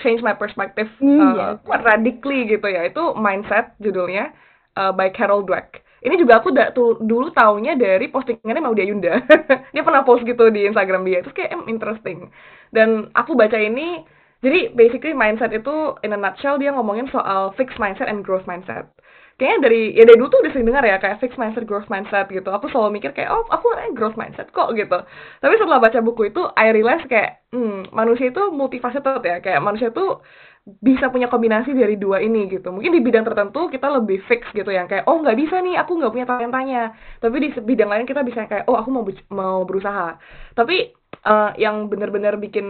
[0.00, 1.84] change my perspective hmm, uh, yes.
[1.84, 4.32] radically gitu ya itu mindset judulnya
[4.80, 5.84] uh, by Carol Dweck.
[6.06, 9.18] Ini juga aku da, tuh, dulu taunya dari postingannya Maudia Yunda.
[9.74, 12.30] Dia pernah post gitu di Instagram dia terus kayak em, interesting.
[12.70, 14.06] Dan aku baca ini
[14.44, 18.92] jadi basically mindset itu in a nutshell dia ngomongin soal fixed mindset and growth mindset.
[19.36, 22.24] Kayaknya dari ya dari dulu tuh udah sering dengar ya kayak fixed mindset, growth mindset
[22.32, 22.48] gitu.
[22.48, 24.96] Aku selalu mikir kayak oh aku orangnya growth mindset kok gitu.
[25.40, 29.92] Tapi setelah baca buku itu I realize kayak hmm, manusia itu multifaceted ya kayak manusia
[29.92, 30.24] tuh
[30.66, 32.72] bisa punya kombinasi dari dua ini gitu.
[32.72, 35.96] Mungkin di bidang tertentu kita lebih fix gitu yang kayak oh nggak bisa nih aku
[36.00, 36.82] nggak punya talentanya.
[37.20, 40.16] Tapi di bidang lain kita bisa kayak oh aku mau mau berusaha.
[40.56, 40.92] Tapi
[41.28, 42.66] uh, yang benar-benar bikin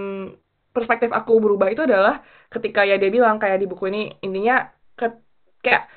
[0.77, 2.21] perspektif aku berubah itu adalah
[2.53, 5.09] ketika ya dia bilang kayak di buku ini intinya ke,
[5.65, 5.89] kayak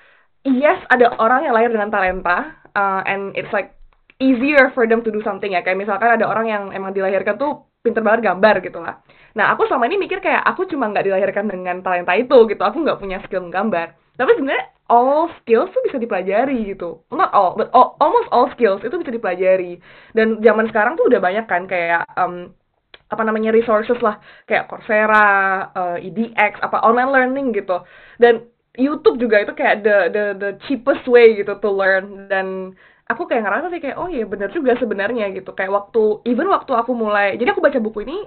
[0.47, 3.75] yes ada orang yang lahir dengan talenta uh, and it's like
[4.19, 5.63] easier for them to do something ya.
[5.63, 8.99] Kayak misalkan ada orang yang emang dilahirkan tuh pinter banget gambar gitu lah.
[9.39, 12.61] Nah aku selama ini mikir kayak aku cuma nggak dilahirkan dengan talenta itu gitu.
[12.61, 13.95] Aku nggak punya skill menggambar.
[14.19, 17.07] Tapi sebenarnya all skills tuh bisa dipelajari gitu.
[17.15, 19.79] Not all but all, almost all skills itu bisa dipelajari.
[20.11, 22.51] Dan zaman sekarang tuh udah banyak kan kayak um,
[23.09, 24.21] apa namanya resources lah.
[24.45, 25.27] Kayak Coursera,
[25.73, 27.81] uh, EDX, apa online learning gitu.
[28.21, 28.45] Dan
[28.77, 32.29] YouTube juga itu kayak the the the cheapest way gitu to learn.
[32.29, 32.77] Dan
[33.09, 35.51] aku kayak ngerasa sih kayak oh iya benar juga sebenarnya gitu.
[35.57, 38.17] Kayak waktu even waktu aku mulai jadi aku baca buku ini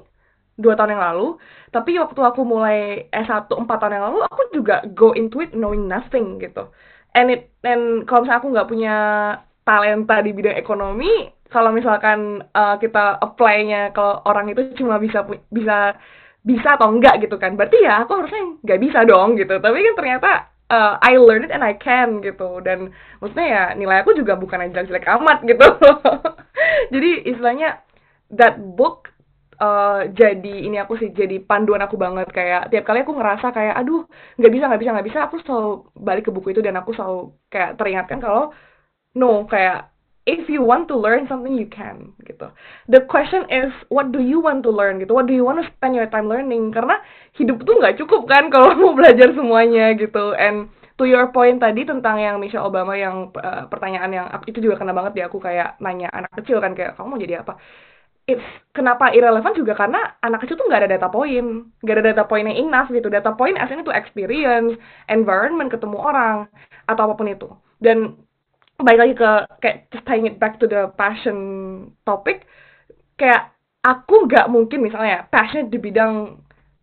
[0.60, 1.40] dua tahun yang lalu
[1.72, 5.88] tapi waktu aku mulai S1 empat tahun yang lalu aku juga go into it knowing
[5.88, 6.68] nothing gitu.
[7.16, 8.94] And it and kalau misalnya aku nggak punya
[9.62, 15.94] talenta di bidang ekonomi kalau misalkan uh, kita apply-nya kalau orang itu cuma bisa bisa
[16.42, 19.54] bisa atau enggak gitu kan berarti ya aku harusnya nggak bisa dong gitu.
[19.60, 20.30] Tapi kan ternyata
[20.72, 22.58] uh, I learned it and I can gitu.
[22.64, 22.90] Dan
[23.22, 25.66] maksudnya ya nilai aku juga bukan aja jelek amat gitu.
[26.94, 27.78] Jadi istilahnya
[28.34, 29.12] that book
[29.62, 32.26] uh, jadi ini aku sih jadi panduan aku banget.
[32.34, 34.02] Kayak tiap kali aku ngerasa kayak aduh
[34.40, 37.36] nggak bisa nggak bisa nggak bisa aku selalu balik ke buku itu dan aku selalu
[37.52, 38.50] kayak teringatkan kalau
[39.14, 39.91] no kayak
[40.26, 42.50] if you want to learn something you can gitu.
[42.86, 45.14] The question is what do you want to learn gitu?
[45.14, 46.70] What do you want to spend your time learning?
[46.70, 47.02] Karena
[47.34, 50.34] hidup tuh nggak cukup kan kalau mau belajar semuanya gitu.
[50.38, 54.78] And to your point tadi tentang yang Michelle Obama yang uh, pertanyaan yang itu juga
[54.78, 57.58] kena banget di aku kayak nanya anak kecil kan kayak kamu mau jadi apa?
[58.22, 59.74] It's kenapa irrelevant juga?
[59.74, 63.10] Karena anak kecil tuh nggak ada data point, nggak ada data point yang enough gitu.
[63.10, 64.78] Data point aslinya itu experience,
[65.10, 66.46] environment, ketemu orang
[66.86, 67.50] atau apa pun itu.
[67.82, 68.14] Dan
[68.82, 69.30] baik lagi ke
[69.62, 71.38] kayak just tying it back to the passion
[72.06, 72.46] topic,
[73.16, 76.38] kayak aku nggak mungkin misalnya passion di bidang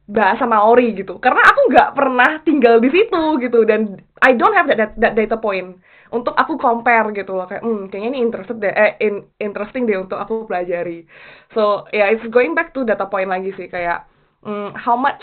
[0.09, 3.61] bahasa Maori gitu, karena aku nggak pernah tinggal di situ gitu.
[3.61, 5.77] Dan I don't have that, that, that data point
[6.09, 7.45] untuk aku compare gitu loh.
[7.45, 11.05] Kayak hmm kayaknya ini interested deh eh in, interesting deh untuk aku pelajari.
[11.53, 13.69] So yeah it's going back to data point lagi sih.
[13.69, 14.09] Kayak
[14.41, 15.21] hmm, how much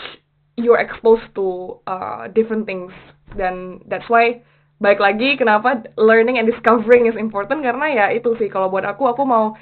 [0.55, 2.95] you're exposed to uh, different things.
[3.35, 4.39] Dan that's why
[4.77, 9.09] baik lagi kenapa learning and discovering is important karena ya itu sih kalau buat aku
[9.09, 9.57] aku mau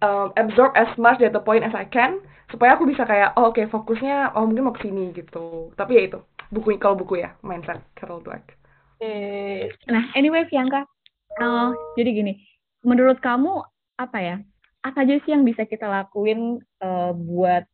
[0.00, 3.60] um, absorb as much data point as I can supaya aku bisa kayak oh oke
[3.60, 6.18] okay, fokusnya oh mungkin mau ke sini gitu tapi ya itu
[6.50, 8.60] buku kalau buku ya mindset Carol Dweck
[9.00, 9.72] Okay.
[9.88, 10.84] Nah, anyway, Fianka,
[11.40, 12.32] uh, jadi gini,
[12.84, 13.64] menurut kamu
[13.96, 14.36] apa ya?
[14.84, 17.64] Apa aja sih yang bisa kita lakuin uh, buat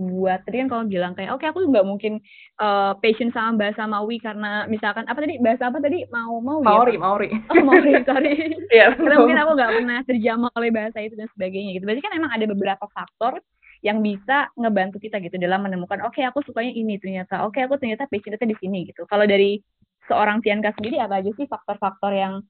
[0.00, 2.24] buat tadi kan kalau bilang kayak oke okay, aku nggak mungkin
[2.56, 5.36] uh, passion sama bahasa Maui karena misalkan apa tadi?
[5.36, 6.08] Bahasa apa tadi?
[6.08, 7.00] Mau mau Maori ya?
[7.04, 8.34] Maori oh Maori sorry.
[8.72, 11.84] Yeah, karena mungkin aku nggak pernah terjamah oleh bahasa itu dan sebagainya gitu.
[11.84, 13.44] Berarti kan emang ada beberapa faktor
[13.84, 17.64] yang bisa ngebantu kita gitu dalam menemukan oke okay, aku sukanya ini ternyata oke okay,
[17.64, 19.04] aku ternyata passionnya di sini gitu.
[19.04, 19.60] Kalau dari
[20.08, 22.40] seorang Tianka sendiri apa aja sih faktor-faktor yang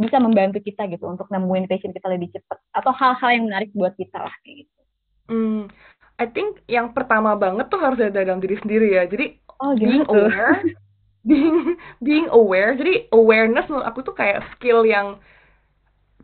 [0.00, 2.58] bisa membantu kita gitu untuk nemuin passion kita lebih cepat?
[2.70, 4.80] Atau hal-hal yang menarik buat kita lah kayak gitu.
[5.30, 5.70] Hmm,
[6.20, 9.08] I think yang pertama banget tuh harus ada dalam diri sendiri ya.
[9.08, 9.88] Jadi oh, gitu.
[9.88, 10.54] being aware,
[11.28, 11.58] being
[12.04, 12.70] being aware.
[12.76, 15.16] Jadi awareness menurut aku tuh kayak skill yang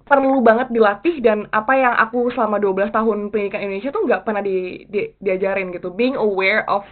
[0.06, 4.44] perlu banget dilatih dan apa yang aku selama 12 tahun pendidikan Indonesia tuh nggak pernah
[4.44, 5.90] di, di, diajarin gitu.
[5.90, 6.84] Being aware of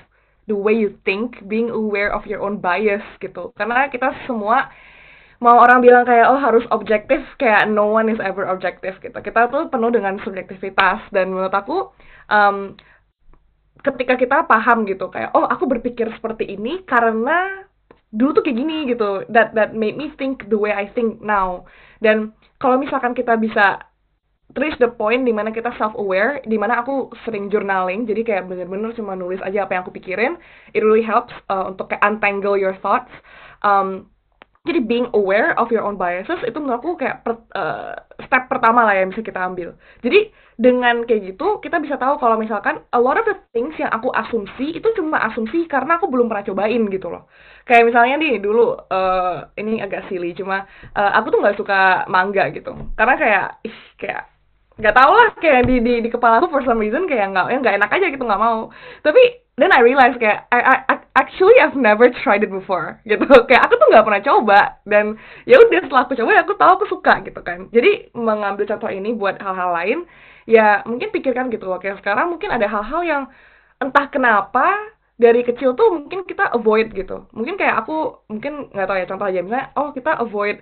[0.49, 3.53] the way you think, being aware of your own bias gitu.
[3.55, 4.73] Karena kita semua
[5.45, 9.15] mau orang bilang kayak oh harus objektif kayak no one is ever objective gitu.
[9.21, 11.93] Kita tuh penuh dengan subjektivitas dan menurut aku
[12.33, 12.73] um,
[13.85, 17.69] ketika kita paham gitu kayak oh aku berpikir seperti ini karena
[18.15, 19.27] dulu tuh kayak gini gitu.
[19.29, 21.67] That that made me think the way I think now.
[21.99, 23.83] Dan kalau misalkan kita bisa
[24.55, 28.45] reach the point di mana kita self aware di mana aku sering journaling jadi kayak
[28.47, 30.39] bener-bener cuma nulis aja apa yang aku pikirin
[30.71, 33.11] it really helps uh, untuk kayak untangle your thoughts
[33.67, 34.07] um,
[34.65, 37.93] jadi being aware of your own biases itu menurut aku kayak per, uh,
[38.25, 39.77] step pertama lah yang bisa kita ambil.
[40.01, 43.93] Jadi dengan kayak gitu kita bisa tahu kalau misalkan a lot of the things yang
[43.93, 47.29] aku asumsi itu cuma asumsi karena aku belum pernah cobain gitu loh.
[47.69, 50.65] Kayak misalnya nih dulu uh, ini agak silly cuma
[50.97, 52.73] uh, aku tuh nggak suka manga gitu.
[52.97, 54.34] Karena kayak ih kayak
[54.75, 57.57] nggak tau lah kayak di di di kepala aku for some reason kayak nggak ya
[57.63, 58.75] nggak enak aja gitu nggak mau.
[59.07, 59.23] Tapi
[59.55, 63.23] then I realize kayak I, I, I actually I've never tried it before gitu.
[63.49, 65.15] Kayak aku tuh nggak pernah coba dan
[65.47, 67.71] ya udah setelah aku coba aku tahu aku suka gitu kan.
[67.71, 69.99] Jadi mengambil contoh ini buat hal-hal lain
[70.45, 73.23] ya mungkin pikirkan gitu loh kayak sekarang mungkin ada hal-hal yang
[73.81, 74.75] entah kenapa
[75.15, 77.31] dari kecil tuh mungkin kita avoid gitu.
[77.31, 80.59] Mungkin kayak aku mungkin nggak tahu ya contoh aja misalnya oh kita avoid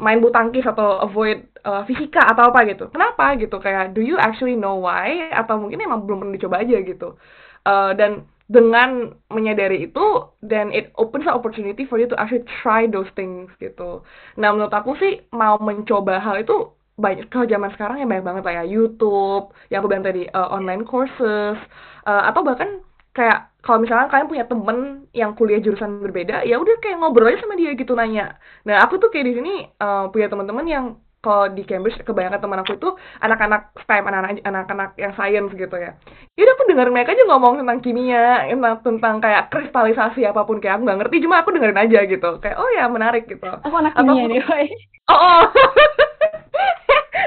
[0.00, 2.88] main bulu atau avoid uh, fisika atau apa gitu.
[2.88, 3.60] Kenapa gitu?
[3.60, 7.20] Kayak do you actually know why atau mungkin emang belum pernah dicoba aja gitu.
[7.68, 12.88] Uh, dan dengan menyadari itu, then it opens an opportunity for you to actually try
[12.88, 14.02] those things gitu.
[14.40, 18.42] Nah menurut aku sih mau mencoba hal itu banyak kalau zaman sekarang ya banyak banget
[18.44, 21.56] lah ya YouTube, yang aku bilang tadi uh, online courses,
[22.04, 22.82] uh, atau bahkan
[23.14, 24.78] kayak kalau misalnya kalian punya temen
[25.12, 28.40] yang kuliah jurusan berbeda ya udah kayak ngobrol aja sama dia gitu nanya.
[28.64, 30.84] Nah aku tuh kayak di sini uh, punya teman-teman yang
[31.20, 32.88] kalau di Cambridge kebanyakan teman aku itu
[33.20, 35.92] anak-anak STEM anak-anak anak-anak yang science gitu ya.
[36.32, 40.80] Jadi aku dengerin mereka aja ngomong tentang kimia tentang tentang kayak kristalisasi apa pun kayak
[40.80, 42.30] aku nggak ngerti cuma aku dengerin aja gitu.
[42.40, 43.44] Kayak oh ya menarik gitu.
[43.44, 44.40] Aku anak kimia nih
[45.12, 45.42] oh, oh.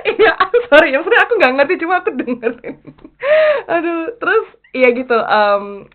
[0.17, 0.33] iya
[0.73, 2.75] sorry yang sebenarnya aku nggak ngerti cuma aku dengerin.
[3.77, 5.85] Aduh terus iya gitu um,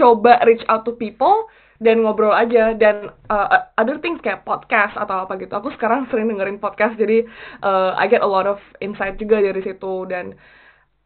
[0.00, 1.44] coba reach out to people
[1.84, 2.72] dan ngobrol aja.
[2.72, 5.52] Dan uh, other things kayak podcast atau apa gitu.
[5.52, 7.28] Aku sekarang sering dengerin podcast jadi
[7.60, 10.08] uh, I get a lot of insight juga dari situ.
[10.08, 10.32] Dan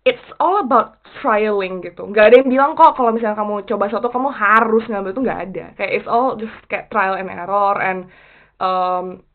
[0.06, 2.06] it's all about trialing gitu.
[2.06, 5.42] Nggak ada yang bilang kok kalau misalnya kamu coba sesuatu kamu harus ngambil itu nggak
[5.50, 5.64] ada.
[5.74, 8.06] Kayak it's all just kayak trial and error and
[8.62, 9.26] um,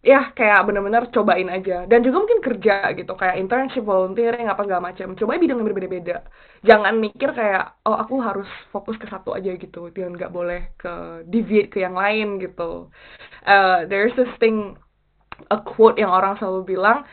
[0.00, 1.84] ya kayak bener-bener cobain aja.
[1.84, 6.16] Dan juga mungkin kerja gitu kayak internship volunteering apa segala macam coba bidang yang berbeda-beda.
[6.64, 9.92] Jangan mikir kayak oh aku harus fokus ke satu aja gitu.
[9.92, 12.88] Dan nggak boleh ke deviate ke yang lain gitu.
[13.44, 14.76] Uh, there's this thing
[15.52, 17.04] a quote yang orang selalu bilang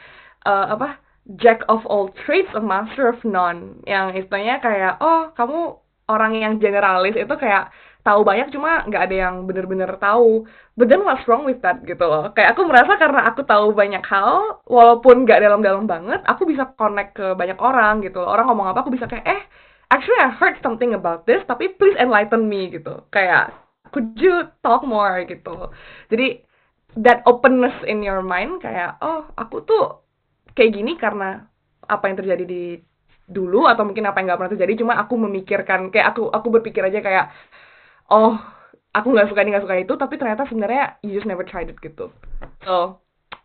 [0.47, 0.99] uh, apa
[1.39, 3.83] jack of all trades a master of none.
[3.83, 5.75] Yang istilahnya kayak oh kamu
[6.07, 7.67] orang yang generalis itu kayak
[8.07, 10.47] tahu banyak cuma nggak ada yang bener-bener tahu.
[10.79, 12.31] But then what's wrong with that gitu loh.
[12.31, 17.19] Kayak aku merasa karena aku tahu banyak hal walaupun nggak dalam-dalam banget aku bisa connect
[17.19, 18.31] ke banyak orang gitu loh.
[18.31, 19.41] Orang ngomong apa aku bisa kayak eh
[19.91, 23.03] actually I heard something about this tapi please enlighten me gitu.
[23.11, 23.51] Kayak
[23.91, 25.75] could you talk more gitu.
[26.07, 26.47] Jadi
[27.03, 29.83] that openness in your mind kayak oh aku tuh
[30.57, 31.45] kayak gini karena
[31.85, 32.63] apa yang terjadi di
[33.27, 36.79] dulu atau mungkin apa yang nggak pernah terjadi cuma aku memikirkan kayak aku aku berpikir
[36.79, 37.25] aja kayak
[38.11, 38.35] oh
[38.95, 41.77] aku nggak suka ini nggak suka itu tapi ternyata sebenarnya you just never tried it
[41.83, 42.09] gitu.
[42.65, 43.03] So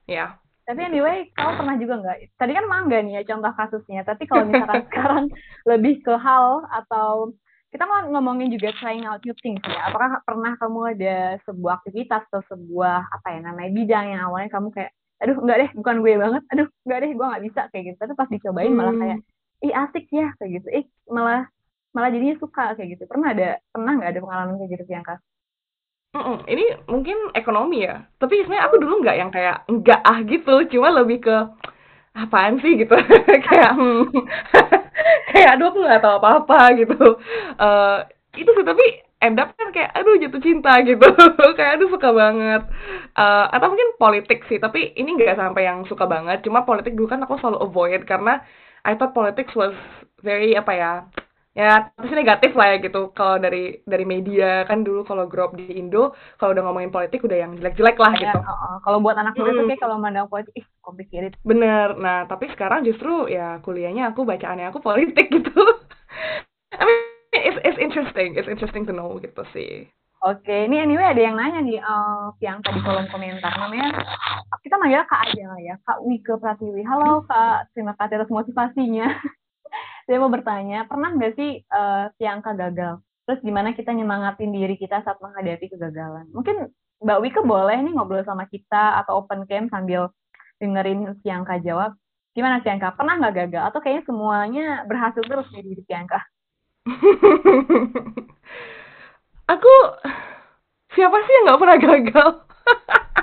[0.09, 0.31] ya yeah.
[0.63, 2.19] tapi anyway kamu pernah juga nggak?
[2.39, 4.03] Tadi kan mangga nih ya contoh kasusnya.
[4.07, 5.25] Tapi kalau misalkan sekarang
[5.69, 7.35] lebih ke hal atau
[7.73, 9.89] kita mau ngomongin juga trying out new things ya.
[9.89, 11.17] Apakah pernah kamu ada
[11.49, 15.71] sebuah aktivitas atau sebuah apa ya namanya bidang yang awalnya kamu kayak aduh nggak deh
[15.81, 16.43] bukan gue banget.
[16.53, 17.97] Aduh nggak deh gue nggak bisa kayak gitu.
[18.01, 18.79] Tapi pas dicobain hmm.
[18.79, 19.19] malah kayak
[19.63, 20.69] ih asik ya kayak gitu.
[20.69, 21.49] Ih malah
[21.93, 23.05] malah jadinya suka kayak gitu.
[23.05, 25.15] Pernah ada pernah nggak ada pengalaman kayak gitu Bianca?
[26.13, 28.05] Mm -mm, ini mungkin ekonomi ya.
[28.21, 30.55] Tapi sebenarnya aku dulu nggak yang kayak enggak ah gitu.
[30.77, 31.37] Cuma lebih ke
[32.17, 32.77] apaan sih?
[32.77, 32.93] gitu.
[33.49, 34.05] Kayak hmm,
[35.33, 37.01] kayak aduh aku nggak tahu apa apa gitu.
[37.57, 38.05] Uh,
[38.37, 38.65] itu sih.
[38.65, 38.85] Tapi
[39.25, 41.09] end up kan kayak aduh jatuh cinta gitu.
[41.57, 42.63] Kayak aduh suka banget.
[43.17, 44.61] Uh, atau mungkin politik sih.
[44.61, 46.45] Tapi ini nggak sampai yang suka banget.
[46.45, 48.05] Cuma politik dulu kan aku selalu avoid.
[48.05, 48.45] Karena
[48.85, 49.73] I thought politics was
[50.21, 50.93] very apa ya
[51.53, 53.13] ya pasti negatif lah ya gitu.
[53.13, 57.39] Kalau dari dari media kan dulu kalau grup di Indo kalau udah ngomongin politik udah
[57.39, 58.39] yang jelek-jelek lah gitu.
[58.41, 59.59] Uh, uh, kalau buat anak muda hmm.
[59.61, 61.97] tuh kayak kalau mandang politik ih complicated bener.
[62.01, 65.53] Nah tapi sekarang justru ya kuliahnya aku bacaannya aku politik gitu.
[66.81, 67.01] I mean
[67.37, 68.41] it's it's interesting.
[68.41, 69.93] It's interesting to know gitu sih.
[70.23, 73.59] Oke, ini anyway ada yang nanya nih, uh, yang tadi kolom komentar.
[73.59, 73.91] Namanya,
[74.63, 76.87] kita manggil Kak aja lah ya, Kak Wike Pratiwi.
[76.87, 79.11] Halo Kak, terima kasih atas motivasinya.
[80.07, 82.99] saya mau bertanya, pernah nggak sih uh, si angka gagal?
[83.27, 86.27] Terus gimana kita nyemangatin diri kita saat menghadapi kegagalan?
[86.35, 86.69] Mungkin
[87.03, 90.11] Mbak Wika boleh nih ngobrol sama kita atau open cam sambil
[90.63, 91.95] dengerin si angka jawab.
[92.35, 92.95] Gimana si angka?
[92.95, 93.63] Pernah nggak gagal?
[93.71, 96.23] Atau kayaknya semuanya berhasil terus di diri si?
[99.53, 99.75] Aku
[100.95, 102.29] siapa sih yang nggak pernah gagal?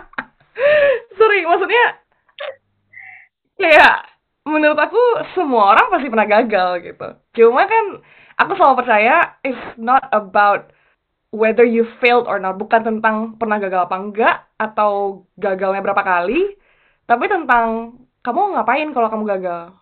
[1.20, 1.86] Sorry, maksudnya
[3.60, 3.96] kayak
[4.50, 5.00] menurut aku
[5.38, 7.08] semua orang pasti pernah gagal gitu.
[7.38, 8.02] Cuma kan
[8.42, 10.74] aku selalu percaya it's not about
[11.30, 16.58] whether you failed or not, bukan tentang pernah gagal apa enggak atau gagalnya berapa kali,
[17.06, 19.74] tapi tentang kamu ngapain kalau kamu gagal.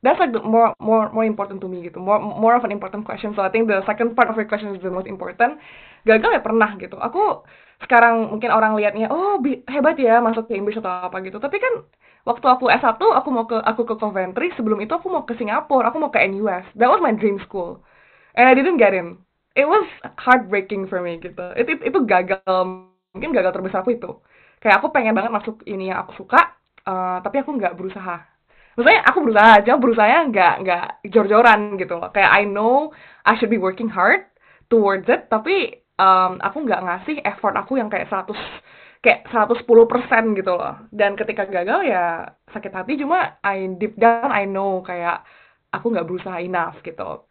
[0.00, 2.00] That's like the more more more important to me gitu.
[2.00, 3.36] More more of an important question.
[3.36, 5.60] So I think the second part of your question is the most important.
[6.08, 6.96] Gagal ya pernah gitu.
[6.96, 7.44] Aku
[7.84, 9.36] sekarang mungkin orang liatnya, oh
[9.68, 11.36] hebat ya masuk Cambridge atau apa gitu.
[11.36, 11.84] Tapi kan
[12.28, 15.88] waktu aku S1 aku mau ke aku ke Coventry sebelum itu aku mau ke Singapura
[15.88, 17.80] aku mau ke NUS that was my dream school.
[18.36, 19.18] And I didn't get in.
[19.58, 19.84] It was
[20.20, 21.42] heartbreaking for me gitu.
[21.58, 22.40] Itu itu gagal
[23.10, 24.10] mungkin gagal terbesar aku itu.
[24.62, 26.54] Kayak aku pengen banget masuk ini yang aku suka
[26.86, 28.22] uh, tapi aku nggak berusaha.
[28.78, 32.14] Maksudnya aku berusaha aja berusaha nggak nggak jor-joran gitu loh.
[32.14, 32.94] Kayak I know
[33.26, 34.30] I should be working hard
[34.70, 38.30] towards it tapi um, aku nggak ngasih effort aku yang kayak 100
[39.00, 40.76] kayak 110% gitu loh.
[40.92, 45.24] Dan ketika gagal ya sakit hati cuma I deep down I know kayak
[45.72, 47.24] aku nggak berusaha enough gitu.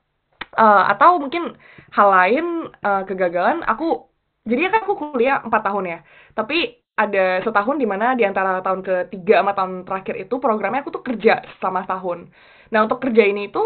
[0.58, 1.54] Uh, atau mungkin
[1.94, 2.46] hal lain
[2.82, 4.10] uh, kegagalan aku
[4.50, 6.00] jadi kan aku kuliah 4 tahun ya.
[6.34, 6.58] Tapi
[7.00, 11.06] ada setahun di mana di antara tahun ketiga sama tahun terakhir itu programnya aku tuh
[11.06, 12.28] kerja selama setahun.
[12.74, 13.62] Nah untuk kerja ini itu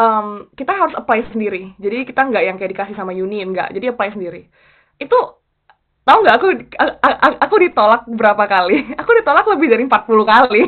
[0.00, 1.76] um, kita harus apply sendiri.
[1.76, 3.74] Jadi kita nggak yang kayak dikasih sama uni nggak.
[3.74, 4.42] Jadi apply sendiri.
[4.96, 5.39] Itu
[6.10, 6.48] Tahu nggak aku
[7.38, 8.82] aku ditolak berapa kali?
[9.00, 10.62] Aku ditolak lebih dari 40 kali.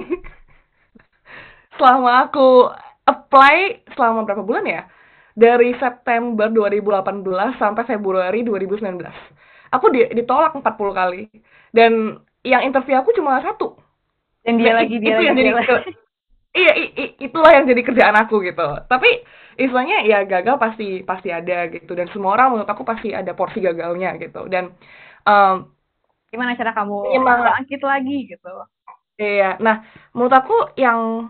[1.83, 2.71] selama aku
[3.11, 4.87] apply selama berapa bulan ya?
[5.35, 9.03] Dari September 2018 sampai Februari 2019.
[9.75, 10.63] Aku ditolak 40
[10.95, 11.27] kali.
[11.75, 13.75] Dan yang interview aku cuma satu.
[14.47, 15.91] Dan dia lagi dia lagi, dia lagi.
[16.53, 16.73] iya
[17.19, 19.25] itulah yang jadi kerjaan aku gitu tapi
[19.57, 23.65] istilahnya ya gagal pasti pasti ada gitu dan semua orang menurut aku pasti ada porsi
[23.65, 24.77] gagalnya gitu dan
[25.25, 25.57] um,
[26.29, 28.53] gimana cara kamu bangkit lagi gitu?
[29.21, 29.61] Iya.
[29.61, 31.29] Nah menurut aku yang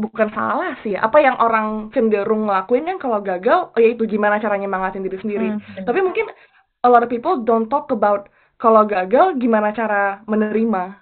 [0.00, 4.40] bukan salah sih apa yang orang cenderung ngelakuin kan kalau gagal oh ya itu gimana
[4.40, 5.48] caranya nyemangatin diri sendiri.
[5.52, 6.32] Hmm, tapi mungkin
[6.80, 10.96] a lot of people don't talk about kalau gagal gimana cara menerima.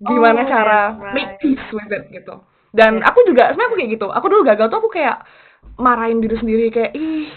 [0.00, 1.12] Gimana Oh, cara that's right.
[1.12, 2.40] make peace with it gitu.
[2.72, 3.12] Dan Yes.
[3.12, 4.06] aku juga sebenarnya aku kayak gitu.
[4.08, 5.16] Aku dulu gagal tuh aku kayak
[5.76, 7.28] marahin diri sendiri kayak ih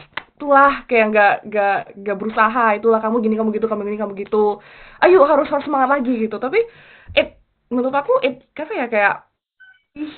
[0.44, 4.60] itulah kayak nggak nggak nggak berusaha itulah kamu gini kamu gitu kamu gini kamu gitu.
[5.00, 6.36] Ayo harus harus semangat lagi gitu.
[6.36, 6.60] Tapi
[7.16, 7.40] it
[7.72, 9.16] menurut aku it apa ya kayak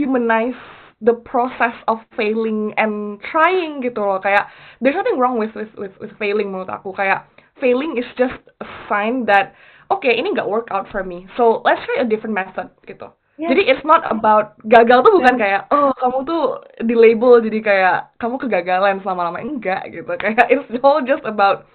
[0.02, 0.58] humanize
[1.06, 4.18] the process of failing and trying gitu loh.
[4.18, 4.50] Kayak
[4.82, 6.90] there's nothing wrong with with with, with failing menurut aku.
[6.98, 7.30] Kayak
[7.62, 9.54] failing is just a sign that
[9.94, 11.30] oke ini nggak work out for me.
[11.38, 13.52] So let's try a different method gitu Yes.
[13.52, 16.44] jadi it's not about gagal tuh bukan kayak oh kamu tuh
[16.88, 19.44] di label jadi kayak kamu kegagalan selama-lama.
[19.44, 20.08] Enggak gitu.
[20.08, 21.68] Kayak it's all just about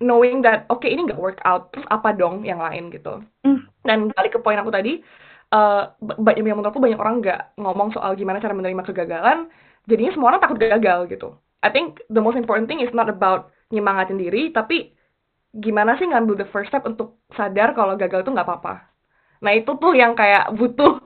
[0.00, 3.20] knowing that oke ini nggak work out terus apa dong yang lain gitu.
[3.44, 3.68] Hmm.
[3.84, 5.00] dan balik ke poin aku tadi
[6.04, 9.48] banyak yang menurut aku banyak orang nggak ngomong soal gimana cara menerima kegagalan
[9.88, 11.36] jadinya semua orang takut gagal gitu.
[11.64, 14.92] I think the most important thing is not about nyemangatin diri tapi
[15.52, 18.88] gimana sih ngambil the first step untuk sadar kalau gagal itu nggak apa-apa
[19.44, 20.98] nah itu tuh yang kayak butuh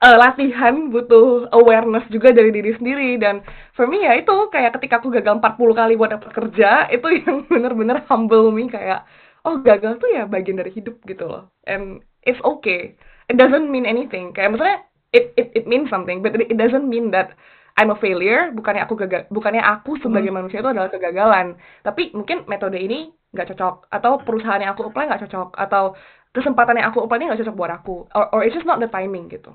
[0.00, 3.20] eh, latihan butuh awareness juga dari diri sendiri.
[3.20, 3.44] Dan
[3.76, 7.44] for me ya itu kayak ketika aku gagal 40 kali buat dapet kerja itu yang
[7.46, 9.04] bener-bener humble me kayak
[9.44, 11.52] oh gagal tuh ya bagian dari hidup gitu loh.
[11.68, 12.96] And it's okay.
[13.30, 14.32] It doesn't mean anything.
[14.34, 14.78] Kayak maksudnya
[15.12, 17.36] it it it means something but it doesn't mean that
[17.78, 21.56] I'm a failure bukannya aku gagal bukannya aku sebagai manusia itu adalah kegagalan.
[21.86, 25.94] Tapi mungkin metode ini nggak cocok atau perusahaan yang aku apply nggak cocok atau
[26.30, 27.94] kesempatan yang aku ini nggak cocok buat aku.
[28.14, 29.50] Or, or it's just not the timing gitu.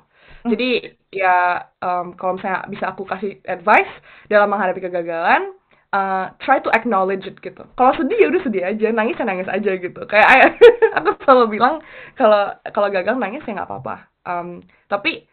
[0.46, 3.90] Jadi ya um, kalau misalnya bisa aku kasih advice
[4.30, 5.56] dalam menghadapi kegagalan
[5.96, 7.64] uh, try to acknowledge it gitu.
[7.80, 8.88] Kalau sedih ya udah sedih aja.
[8.94, 10.02] Nangis ya nangis aja gitu.
[10.06, 10.58] Kayak I-
[11.02, 11.82] aku selalu bilang
[12.20, 13.96] kalau kalau gagal nangis ya nggak apa-apa.
[14.26, 14.62] Um,
[14.92, 15.26] tapi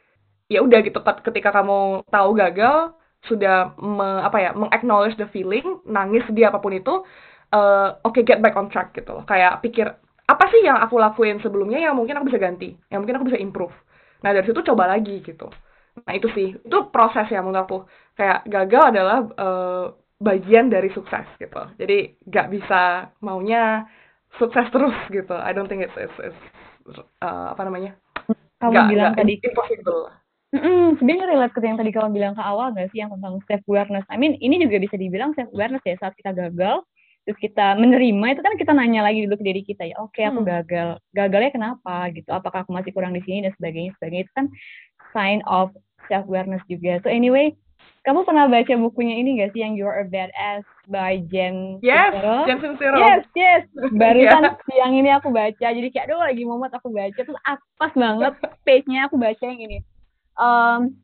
[0.53, 0.99] ya udah gitu.
[1.03, 2.95] Ket- ketika kamu tahu gagal
[3.29, 6.91] sudah me, apa ya mengacknowledge the feeling nangis sedih apa pun itu
[7.55, 9.25] uh, oke get back on track gitu loh.
[9.29, 9.87] Kayak pikir
[10.29, 13.41] apa sih yang aku lakuin sebelumnya yang mungkin aku bisa ganti yang mungkin aku bisa
[13.43, 13.75] improve?
[14.23, 15.51] Nah dari situ coba lagi gitu.
[16.07, 16.57] Nah itu sih.
[16.63, 17.79] Itu proses ya menurut aku.
[18.17, 19.85] Kayak gagal adalah uh,
[20.23, 21.63] bagian dari sukses gitu.
[21.77, 23.85] Jadi nggak bisa maunya
[24.39, 25.35] sukses terus gitu.
[25.37, 26.41] I don't think it's, it's, it's
[27.21, 27.99] uh, apa namanya?
[28.63, 30.03] Kamu nggak bilang nggak tadi impossible.
[30.53, 33.01] Mm-mm, sebenarnya relate ke yang tadi kamu bilang ke awal gak sih?
[33.01, 34.05] Yang tentang self awareness.
[34.13, 35.97] I mean ini juga bisa dibilang self awareness ya.
[35.97, 36.85] Saat kita gagal
[37.23, 40.43] terus kita menerima itu kan kita nanya lagi dulu ke diri kita ya oke aku
[40.43, 40.49] Hmm.
[40.49, 44.47] gagal gagalnya kenapa gitu apakah aku masih kurang di sini dan sebagainya sebagainya itu kan
[45.11, 45.71] sign of
[46.11, 47.55] self awareness juga so anyway
[48.03, 52.37] kamu pernah baca bukunya ini gak sih yang You're a Badass by Jen yes Sincero?
[52.47, 53.63] Jen Sincero Yes, yes.
[54.03, 54.51] Barusan Iya.
[54.67, 55.67] siang ini aku baca.
[55.71, 58.35] Jadi kayak aduh lagi momen aku baca terus ah, pas banget
[58.67, 59.79] page-nya aku baca yang ini.
[60.35, 60.99] Um,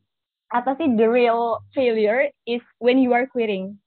[0.50, 3.78] apa sih the real failure is when you are quitting.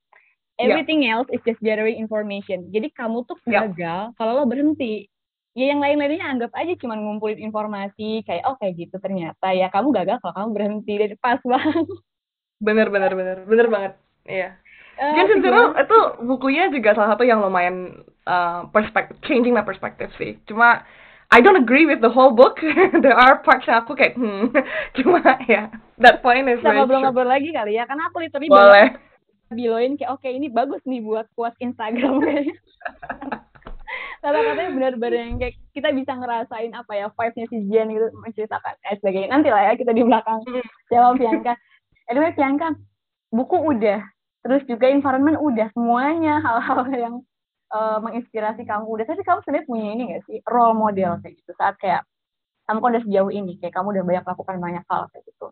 [0.61, 2.69] Everything else is just gathering information.
[2.69, 5.09] Jadi kamu tuh gagal kalau lo berhenti.
[5.51, 9.67] Ya yang lain-lainnya anggap aja cuma ngumpulin informasi kayak oh kayak gitu ternyata ya.
[9.67, 10.93] Kamu gagal kalau kamu berhenti.
[10.95, 11.87] Dan pas banget.
[12.61, 13.37] bener bener bener.
[13.49, 13.93] Bener banget.
[14.29, 14.49] Iya.
[15.01, 15.81] Eh, Jen Sincero gimana?
[15.81, 15.99] itu
[16.29, 20.37] bukunya juga salah satu yang lumayan uh, perspective changing my perspective sih.
[20.45, 20.85] Cuma
[21.31, 22.59] I don't agree with the whole book.
[23.03, 24.51] There are parts yang aku kayak hmm.
[24.99, 29.10] Cuma ya that point is Kita ngobrol-ngobrol lagi kali ya karena aku literally boleh
[29.51, 32.55] biloin kayak oke ini bagus nih buat quote Instagram kayaknya.
[34.21, 38.95] Kata-katanya benar-benar yang kayak kita bisa ngerasain apa ya vibe-nya si Jen gitu menceritakan eh
[39.01, 39.29] sebagainya.
[39.33, 40.63] Nanti lah ya kita di belakang Hmm.
[40.93, 41.53] jawab Bianca.
[42.07, 42.67] Anyway Bianca,
[43.33, 43.99] buku udah,
[44.45, 46.79] terus juga environment udah, semuanya hal-hal
[47.09, 47.15] yang
[47.73, 49.05] eh, menginspirasi kamu udah.
[49.09, 52.05] Tapi kamu sebenarnya punya ini gak sih role model kayak gitu saat kayak
[52.69, 55.49] kamu kan udah sejauh ini, kayak kamu udah banyak lakukan banyak hal kayak gitu.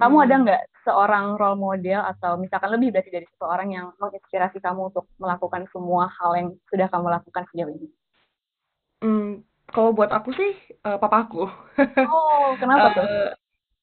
[0.00, 0.24] Kamu Hmm.
[0.24, 4.80] ada nggak seorang role model atau misalkan lebih berarti dari satu orang yang menginspirasi kamu
[4.92, 7.88] untuk melakukan semua hal yang sudah kamu lakukan sejauh ini?
[9.02, 9.44] Hmm,
[9.74, 10.50] kalau buat aku sih
[10.86, 11.36] uh, papaku
[12.04, 13.08] Oh, kenapa tuh?
[13.08, 13.28] Eh,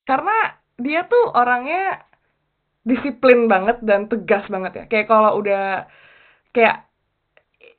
[0.09, 0.31] karena
[0.85, 2.01] dia tuh orangnya
[2.89, 4.83] disiplin banget dan tegas banget ya.
[4.89, 5.85] Kayak kalau udah
[6.55, 6.75] kayak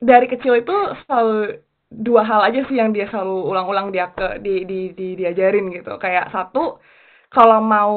[0.03, 0.75] dari kecil itu
[1.07, 5.71] selalu dua hal aja sih yang dia selalu ulang-ulang dia ke di, di, di diajarin
[5.77, 5.93] gitu.
[6.03, 6.81] Kayak satu
[7.33, 7.95] kalau mau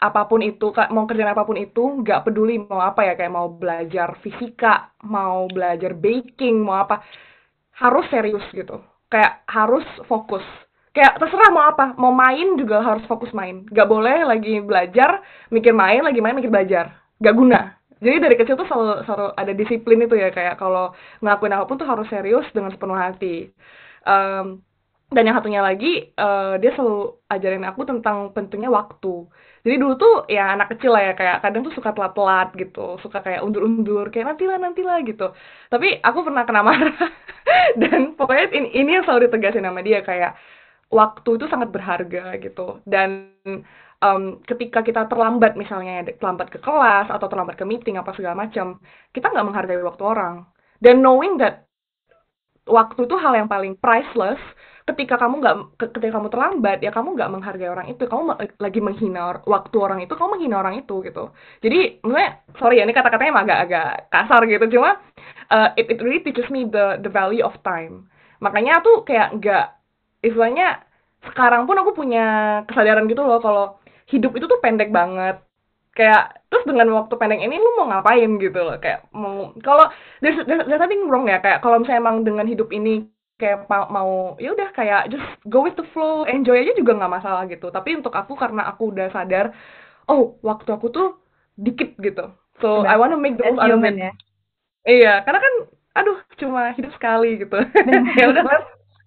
[0.00, 3.52] apa pun itu mau kerjaan apa pun itu nggak peduli mau apa ya kayak mau
[3.52, 7.04] belajar fisika mau belajar baking mau apa
[7.80, 8.78] harus serius gitu.
[9.08, 10.44] Kayak harus fokus.
[10.92, 13.64] Kayak terserah mau apa mau main juga harus fokus main.
[13.72, 16.92] Gak boleh lagi belajar mikir main lagi main mikir belajar.
[17.18, 17.74] Gak guna.
[18.00, 21.76] Jadi dari kecil tuh selalu selalu ada disiplin itu ya kayak kalau ngelakuin apa pun
[21.76, 23.52] tuh harus serius dengan sepenuh hati.
[24.08, 24.64] Um,
[25.10, 29.26] dan yang satunya lagi uh, dia selalu ajarin aku tentang pentingnya waktu.
[29.66, 33.18] Jadi dulu tuh ya anak kecil lah ya kayak kadang tuh suka telat-telat gitu suka
[33.18, 35.34] kayak undur-undur kayak nantilah nantilah gitu.
[35.66, 37.10] Tapi aku pernah kena marah.
[37.74, 40.38] Dan pokoknya ini, ini yang selalu ditegasin sama dia kayak
[40.94, 42.78] waktu itu sangat berharga gitu.
[42.86, 43.34] Dan
[43.98, 48.78] um, ketika kita terlambat misalnya terlambat ke kelas atau terlambat ke meeting apa segala macam
[49.10, 50.46] kita nggak menghargai waktu orang.
[50.78, 51.66] Dan knowing that
[52.70, 54.38] waktu itu hal yang paling priceless
[54.90, 58.02] ketika kamu nggak ketika kamu terlambat ya kamu nggak menghargai orang itu.
[58.10, 61.30] Kamu lagi menghina waktu orang itu kamu menghina orang itu gitu.
[61.62, 64.64] Jadi maksudnya sorry ya ini kata-katanya agak-agak kasar gitu.
[64.74, 64.98] Cuma
[65.54, 68.10] uh, it, it really teaches me the the value of time.
[68.42, 69.66] Makanya tuh kayak nggak
[70.26, 70.82] istilahnya
[71.20, 73.64] sekarang pun aku punya kesadaran gitu loh kalau
[74.08, 75.38] hidup itu tuh pendek banget.
[75.90, 78.76] Kayak terus dengan waktu pendek ini lu mau ngapain gitu loh.
[78.82, 79.86] Kayak mau kalau
[80.24, 81.38] there's, there's, there's nothing wrong ya.
[81.38, 83.06] Kayak kalau misalnya emang dengan hidup ini
[83.40, 87.48] kayak mau, ya udah kayak just go with the flow enjoy aja juga nggak masalah
[87.48, 87.72] gitu.
[87.72, 89.56] Tapi untuk aku karena aku udah sadar
[90.06, 91.08] oh waktu aku tuh
[91.56, 92.36] dikit gitu.
[92.60, 92.92] So Benar.
[92.92, 93.96] I wanna make the most out of it.
[93.96, 94.12] ya?
[94.88, 95.54] iya karena kan
[95.96, 97.56] aduh cuma hidup sekali gitu.
[98.20, 98.44] Ya udah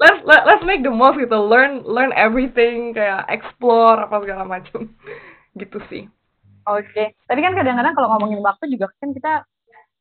[0.02, 1.38] let's let, let's make the most gitu.
[1.38, 4.90] Learn learn everything kayak explore apa segala macam.
[5.62, 6.10] Gitu sih.
[6.66, 6.90] Oke.
[6.90, 7.08] Okay.
[7.30, 9.46] tapi kan kadang-kadang kalau ngomongin waktu juga kan kita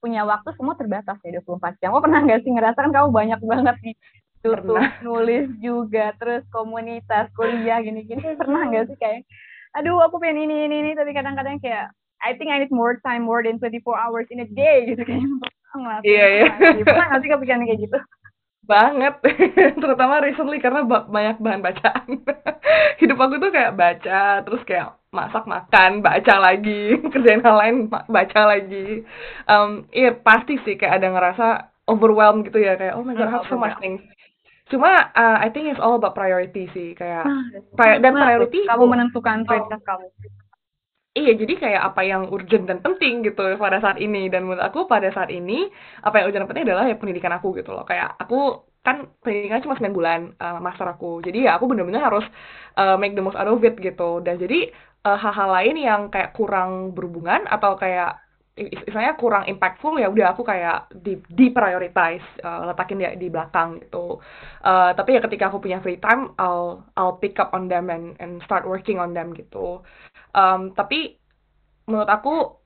[0.00, 1.92] punya waktu semua terbatas ya 24 jam.
[1.92, 3.94] Kamu pernah nggak sih ngerasakan kamu banyak banget nih
[4.42, 8.34] tutup nulis juga terus komunitas kuliah gini-gini.
[8.34, 9.22] Pernah nggak sih kayak
[9.72, 11.88] aduh aku pengen ini ini ini tapi kadang-kadang kayak
[12.22, 15.24] I think I need more time more than 24 hours in a day gitu kayak
[16.04, 16.46] iya iya.
[16.84, 17.30] Pernah nggak sih?
[17.30, 17.98] Kepikiran kayak gitu?
[18.62, 19.14] Banget.
[19.82, 22.08] Terutama recently karena banyak bahan bacaan.
[23.00, 28.40] Hidup aku tuh kayak baca terus kayak masak makan baca lagi kerjain hal lain baca
[28.46, 29.02] lagi.
[29.48, 31.46] Um, iya pasti sih kayak ada ngerasa
[31.90, 34.00] overwhelmed gitu ya kayak oh my god I have so much things
[34.72, 37.44] cuma uh, I think it's all about priority sih kayak ah,
[38.00, 39.86] dan priority kamu menentukan prioritas oh.
[39.86, 40.06] kamu
[41.12, 44.32] Iya, jadi kayak apa yang urgent dan penting gitu pada saat ini.
[44.32, 45.68] Dan menurut aku pada saat ini,
[46.00, 47.84] apa yang urgent dan penting adalah ya pendidikan aku gitu loh.
[47.84, 51.20] Kayak aku kan pendidikan cuma 9 bulan uh, master aku.
[51.20, 52.24] Jadi ya aku bener-bener harus
[52.80, 54.24] uh, make the most out of it gitu.
[54.24, 54.72] Dan jadi
[55.04, 58.16] hal hal-hal lain yang kayak kurang berhubungan atau kayak
[58.52, 63.80] istilahnya kurang impactful ya udah aku kayak di di prioritize uh, letakin dia di belakang
[63.80, 64.20] gitu.
[64.60, 68.12] Uh, tapi ya ketika aku punya free time I'll I'll pick up on them and
[68.20, 69.80] and start working on them gitu.
[70.36, 71.16] Um, tapi
[71.88, 72.60] menurut aku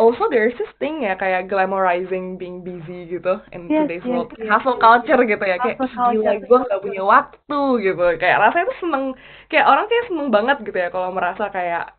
[0.00, 4.32] also there's this thing ya kayak glamorizing being busy gitu in yes, today's yes, world.
[4.36, 4.84] yes, hustle yes.
[4.84, 8.04] culture gitu ya kayak gila gue gak punya waktu gitu.
[8.20, 9.04] Kayak rasanya tuh seneng
[9.48, 11.96] kayak orang kayak seneng banget gitu ya kalau merasa kayak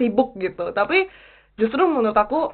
[0.00, 0.72] sibuk gitu.
[0.72, 1.08] Tapi
[1.56, 2.52] justru menurut aku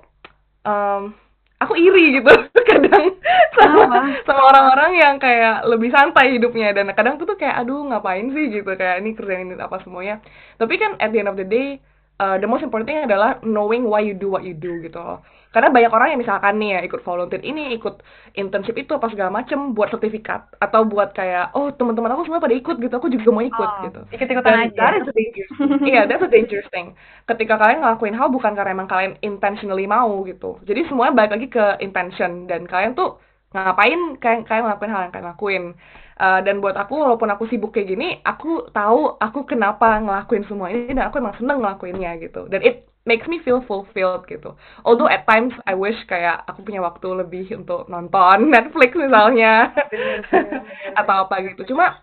[0.67, 1.15] um,
[1.63, 2.29] aku iri gitu
[2.71, 3.17] kadang.
[3.57, 6.75] Sama sama orang-orang yang kayak lebih santai hidupnya.
[6.77, 8.51] Dan kadang tuh tuh kayak aduh ngapain sih?
[8.51, 10.21] gitu kayak ini kerjain ini apa semuanya?
[10.61, 11.81] Tapi kan at the end of the day
[12.21, 15.23] uh, the most important thing adalah knowing why you do what you do gitu loh.
[15.57, 18.05] Karena banyak orang yang misalkan nih ya ikut volunteer ini, ikut
[18.37, 22.53] internship itu apa segala macem buat sertifikat atau buat kayak oh teman-teman aku semua pada
[22.53, 24.01] ikut gitu, aku juga mau ikut oh, gitu.
[24.13, 24.77] Ikut-ikutan aja.
[24.77, 25.51] That is a dangerous.
[25.81, 26.93] Iya, yeah, that's a dangerous thing.
[27.25, 30.61] Ketika kalian ngelakuin hal bukan karena emang kalian intentionally mau gitu.
[30.69, 33.17] Jadi semuanya balik lagi ke intention dan kalian tuh
[33.57, 35.65] ngapain kalian kalian ngelakuin hal yang kalian lakuin
[36.21, 40.69] uh, dan buat aku walaupun aku sibuk kayak gini aku tahu aku kenapa ngelakuin semua
[40.69, 44.53] ini dan aku emang seneng ngelakuinnya gitu dan it makes me feel fulfilled gitu.
[44.83, 49.73] Although at times I wish kayak aku punya waktu lebih untuk nonton Netflix misalnya
[50.99, 51.73] atau apa gitu.
[51.73, 52.03] Cuma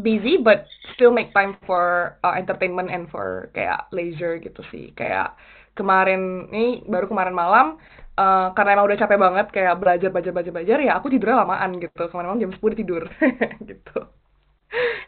[0.00, 4.94] busy but still make time for uh, entertainment and for kayak leisure gitu sih.
[4.94, 5.34] Kayak
[5.74, 7.82] kemarin ini baru kemarin malam
[8.14, 11.74] uh, karena emang udah capek banget kayak belajar belajar belajar belajar ya aku tidurnya lamaan
[11.82, 12.06] gitu.
[12.06, 13.02] Kemarin jam sepuluh tidur
[13.70, 13.98] gitu.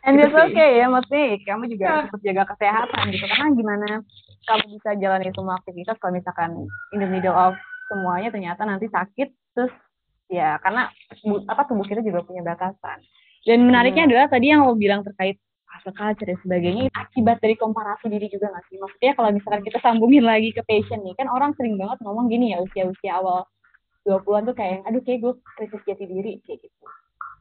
[0.02, 1.94] And gitu it's okay ya maksudnya kamu juga yeah.
[2.02, 3.24] harus jaga kesehatan gitu.
[3.30, 3.88] Karena gimana
[4.46, 6.50] kamu bisa jalani semua aktivitas kalau misalkan
[6.94, 7.54] in the middle of
[7.90, 9.72] semuanya ternyata nanti sakit terus
[10.32, 10.88] ya karena
[11.48, 13.02] apa tubuh kita juga punya batasan
[13.42, 14.10] dan menariknya hmm.
[14.14, 15.36] adalah tadi yang lo bilang terkait
[15.72, 18.76] hustle culture dan sebagainya akibat dari komparasi diri juga nggak sih?
[18.78, 22.54] Maksudnya kalau misalkan kita sambungin lagi ke passion nih, kan orang sering banget ngomong gini
[22.54, 23.48] ya usia-usia awal
[24.06, 26.86] 20-an tuh kayak, aduh kayak gue krisis jati diri, kayak gitu.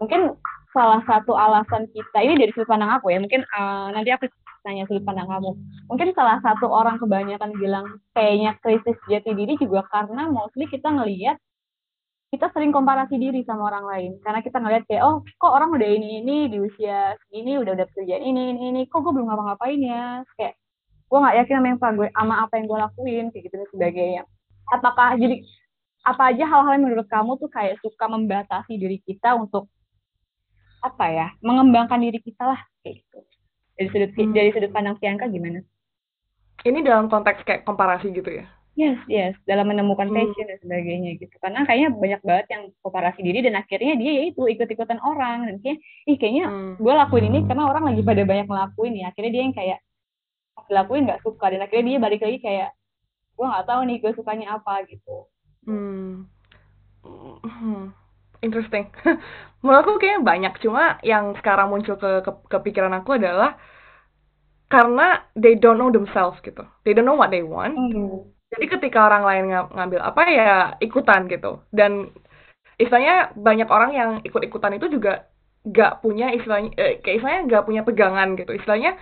[0.01, 0.33] Mungkin
[0.73, 4.25] salah satu alasan kita, ini dari sudut pandang aku ya, mungkin uh, nanti aku
[4.65, 5.51] nanya sudut pandang kamu.
[5.89, 11.37] Mungkin salah satu orang kebanyakan bilang kayaknya krisis jati diri juga karena mostly kita ngelihat
[12.31, 14.11] kita sering komparasi diri sama orang lain.
[14.23, 17.87] Karena kita ngeliat kayak oh kok orang udah ini ini di usia segini udah udah
[17.91, 20.23] kerjaan ini ini ini kok gue belum ngapa-ngapain ya?
[20.39, 20.55] Kayak
[21.11, 24.21] gue nggak yakin sama yang gue sama apa yang gue lakuin kayak gitu dan sebagainya.
[24.71, 25.43] Apakah jadi
[26.01, 29.69] apa aja hal-hal yang menurut kamu tuh kayak suka membatasi diri kita untuk
[30.81, 33.19] apa ya mengembangkan diri kita lah kayak gitu
[33.81, 34.33] dari sudut Hmm.
[34.37, 35.65] dari sudut pandang Priyanka gimana?
[36.61, 38.45] Ini dalam konteks kayak komparasi gitu ya.
[38.77, 40.15] Yes, yes, dalam menemukan Hmm.
[40.15, 41.33] passion dan sebagainya gitu.
[41.41, 45.55] Karena kayaknya banyak banget yang komparasi diri dan akhirnya dia ya itu ikut-ikutan orang dan
[45.59, 46.73] kayak ih kayaknya Hmm.
[46.77, 49.05] gue lakuin ini karena orang lagi pada banyak ngelakuin ya.
[49.11, 49.79] Akhirnya dia yang kayak
[50.71, 52.69] lakuin nggak suka dan akhirnya dia balik lagi kayak
[53.35, 55.15] gue nggak tahu nih gue sukanya apa gitu.
[55.67, 56.29] Hmm.
[57.41, 57.91] Hmm.
[58.41, 58.87] Interesting.
[59.61, 63.53] Menurut aku kayaknya banyak, cuma yang sekarang muncul ke, ke kepikiran aku adalah
[64.71, 66.63] karena they don't know themselves gitu.
[66.87, 67.75] They don't know what they want.
[68.51, 71.59] Jadi ketika orang lain nga- ngambil apa ya ikutan gitu.
[71.75, 72.07] Dan
[72.79, 75.27] istilahnya banyak orang yang ikut-ikutan itu juga
[75.67, 78.55] gak punya istilahnya eh, kayak istilahnya gak punya pegangan gitu.
[78.55, 78.95] Istilahnya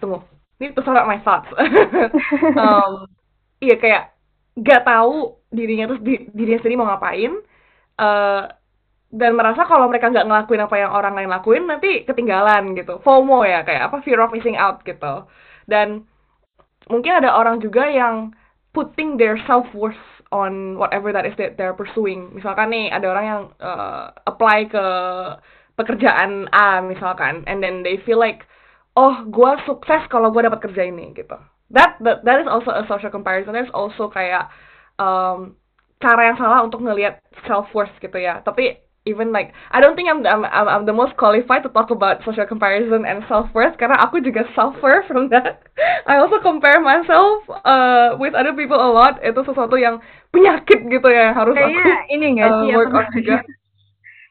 [0.00, 0.24] tunggu.
[0.56, 1.52] Ini to sort out my thoughts.
[2.64, 3.04] um,
[3.60, 4.16] iya kayak
[4.56, 7.32] gak tahu dirinya terus di, dirinya sendiri mau ngapain
[7.96, 8.42] eh
[9.10, 12.98] dan merasa kalau mereka nggak ngelakuin apa yang orang lain lakuin nanti ketinggalan gitu.
[13.06, 15.26] FOMO ya kayak apa fear of missing out gitu.
[15.70, 16.02] Dan
[16.90, 18.34] mungkin ada orang juga yang
[18.74, 19.98] putting their self worth
[20.34, 22.34] on whatever that is that they're pursuing.
[22.34, 24.86] Misalkan nih ada orang yang eh, apply ke
[25.78, 28.48] pekerjaan A misalkan and then they feel like
[28.96, 31.38] oh gue sukses kalau gue dapat kerja ini gitu.
[31.70, 33.54] That that that is also a social comparison.
[33.54, 34.50] There's also kayak
[34.98, 35.54] um,
[36.02, 38.42] cara yang salah untuk ngelihat self worth gitu ya.
[38.42, 41.94] Tapi even like I don't think I'm, I'm I'm I'm the most qualified to talk
[41.94, 45.62] about social comparison and self worth karena aku juga suffer from that.
[46.10, 49.22] I also compare myself uh, with other people a lot.
[49.22, 50.02] Itu sesuatu yang
[50.34, 53.38] penyakit gitu ya harus Kayaknya aku ini nggak uh, sih work apa on juga.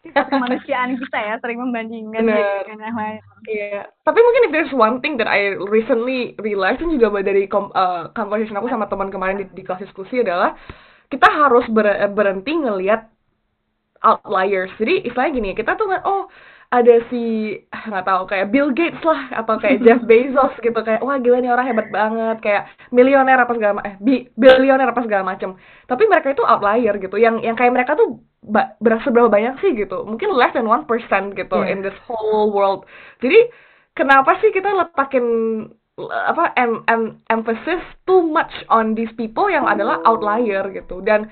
[0.05, 2.61] Kemanusiaan kita ya sering membandingkan Bener.
[2.69, 3.21] dengan yang lain.
[3.49, 7.73] Iya, tapi mungkin if there's one thing that I recently realized dan juga dari kom-
[7.73, 10.53] uh, conversation aku sama teman kemarin di, di kelas diskusi adalah
[11.09, 13.14] kita harus ber- berhenti ngelihat
[14.01, 14.71] outliers.
[14.81, 16.27] Jadi istilahnya gini, kita tuh nggak oh
[16.73, 21.15] ada si nggak tahu kayak Bill Gates lah atau kayak Jeff Bezos gitu kayak wah
[21.21, 25.55] gila nih orang hebat banget kayak milioner apa segala eh bi bilioner apa segala macem.
[25.85, 27.15] Tapi mereka itu outlier gitu.
[27.15, 28.19] Yang yang kayak mereka tuh
[28.81, 30.03] berasa berapa banyak sih gitu.
[30.03, 31.71] Mungkin less than one percent gitu Yeah.
[31.71, 32.83] in this whole world.
[33.21, 33.49] Jadi
[33.95, 35.25] kenapa sih kita letakin
[36.11, 40.99] apa em, em, emphasis too much on these people yang adalah outlier gitu?
[41.05, 41.31] Dan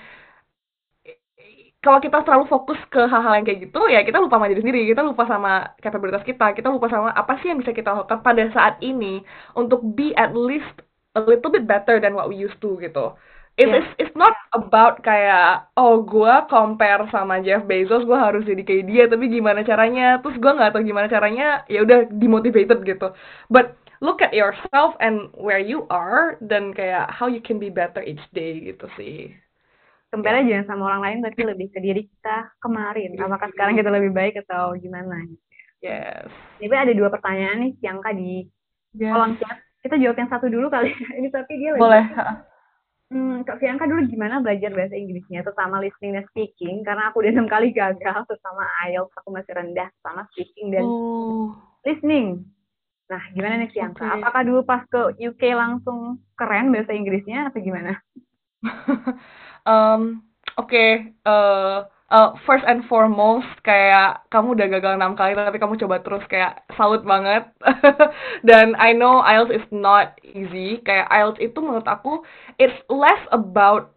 [1.84, 4.81] kalau kita terlalu fokus ke hal-hal yang kayak gitu ya kita lupa sama diri sendiri
[4.88, 5.51] kita lupa sama
[5.84, 9.19] kapabilitas kita kita lupa sama apa sih yang bisa kita lakukan pada saat ini
[9.59, 10.71] untuk be at least
[11.13, 13.13] a little bit better than what we used to gitu.
[13.53, 13.86] It's, Yeah.
[13.86, 18.84] it's, it's not about kayak oh gua compare sama Jeff Bezos gua harus jadi kayak
[18.89, 20.17] dia tapi gimana caranya?
[20.25, 23.13] Terus gua nggak tahu gimana caranya ya udah demotivated gitu.
[23.53, 28.01] But look at yourself and where you are dan kayak how you can be better
[28.01, 29.42] each day gitu sih
[30.14, 33.18] Compare jangan sama orang lain tapi lebih ke diri kita kemarin.
[33.18, 35.26] Diri Apakah sekarang kita lebih baik atau gimana?
[35.82, 36.30] yes
[36.61, 38.45] Ini ada dua pertanyaan nih yang di
[38.93, 39.09] Yes.
[39.09, 39.57] kolom chat.
[39.82, 40.93] Kita jawab yang satu dulu kali.
[41.18, 42.05] Ini tapi dia lagi- boleh
[43.09, 47.30] Hmm, Kak Fianka dulu gimana belajar bahasa Inggrisnya, terutama listening dan speaking, karena aku udah
[47.30, 51.53] enam kali gagal, terutama IELTS aku masih rendah, sama speaking dan Oh.
[51.86, 52.41] listening.
[53.05, 54.01] Nah, gimana nih Fianka?
[54.01, 54.14] Oke.
[54.18, 57.97] Apakah dulu pas ke UK langsung keren bahasa Inggrisnya atau gimana?
[59.66, 60.24] um,
[60.57, 61.78] oke eh,
[62.14, 66.61] eh, first and foremost kayak kamu udah gagal enam kali tapi kamu coba terus kayak
[66.78, 67.47] salut banget.
[68.47, 70.84] Dan I know IELTS is not easy.
[70.86, 72.22] Kayak IELTS itu menurut aku
[72.61, 73.95] it's less about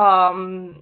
[0.00, 0.74] um,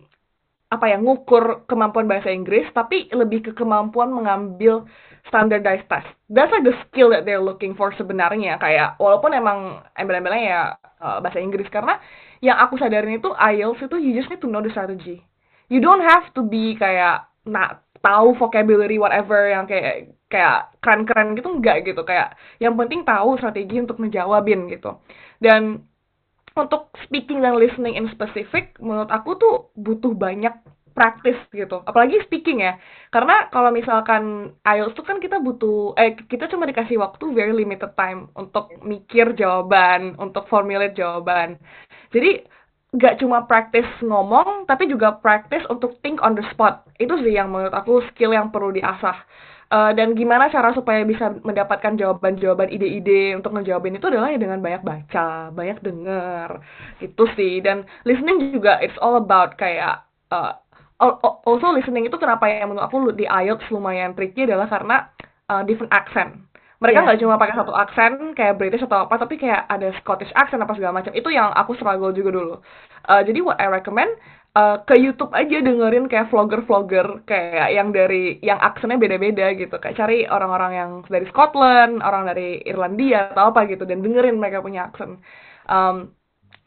[0.71, 4.87] apa ya ngukur kemampuan bahasa Inggris tapi lebih ke kemampuan mengambil
[5.27, 6.07] standardized test.
[6.31, 8.57] That's like the skill that they're looking for sebenarnya.
[8.63, 10.63] Kayak walaupun emang embel-embelnya ya
[11.03, 11.69] uh, bahasa Inggris.
[11.69, 11.99] Karena
[12.41, 15.21] yang aku sadarin itu IELTS itu you just need to know the strategy.
[15.69, 21.49] You don't have to be kayak nak tahu vocabulary whatever yang kayak kayak keren-keren gitu
[21.53, 24.99] enggak gitu kayak yang penting tahu strategi untuk ngejawabin gitu.
[25.37, 25.85] Dan
[26.57, 30.53] untuk speaking dan listening in specific menurut aku tuh butuh banyak
[30.91, 32.77] praktis gitu apalagi speaking ya
[33.15, 37.95] karena kalau misalkan IELTS tuh kan kita butuh eh kita cuma dikasih waktu very limited
[37.95, 41.57] time untuk mikir jawaban untuk formulate jawaban
[42.11, 42.45] jadi
[42.91, 46.83] nggak cuma praktis ngomong tapi juga praktis untuk think on the spot.
[46.99, 49.15] Itu sih yang menurut aku skill yang perlu diasah.
[49.71, 54.59] Eh, dan gimana cara supaya bisa mendapatkan jawaban-jawaban ide-ide untuk ngejawabin itu adalah ya dengan
[54.59, 56.59] banyak baca, banyak denger,
[56.99, 57.63] gitu sih.
[57.63, 60.03] Dan listening juga it's all about kayak
[60.35, 60.59] uh,
[61.47, 65.07] also listening itu kenapa ya menurut aku di IELTS lumayan tricky adalah karena
[65.47, 66.50] uh, different accent
[66.83, 67.05] mereka Iya.
[67.05, 70.73] nggak cuma pakai satu aksen kayak British atau apa tapi kayak ada Scottish accent apa
[70.77, 71.13] segala macam.
[71.13, 72.55] Itu yang aku struggle juga dulu.
[73.09, 74.11] Uh, jadi what I recommend
[74.57, 79.77] uh, ke YouTube aja dengerin kayak vlogger-vlogger kayak yang dari yang aksennya beda-beda gitu.
[79.77, 84.65] Kayak cari orang-orang yang dari Scotland orang dari Irlandia atau apa gitu dan dengerin mereka
[84.65, 85.21] punya aksen.
[85.69, 86.17] Um,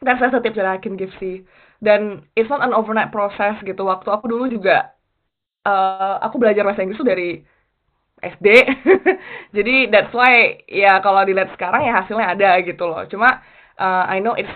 [0.05, 1.41] that's that's a tip that I can give sih.
[1.83, 3.81] Dan it's not an overnight process gitu.
[3.83, 4.93] Waktu aku dulu juga
[5.67, 7.43] uh, aku belajar bahasa Inggris tuh dari
[8.23, 8.47] SD
[9.57, 13.03] jadi that's why ya kalau dilihat sekarang ya hasilnya ada gitu loh.
[13.11, 13.43] Cuma
[13.79, 14.51] uh, I know it's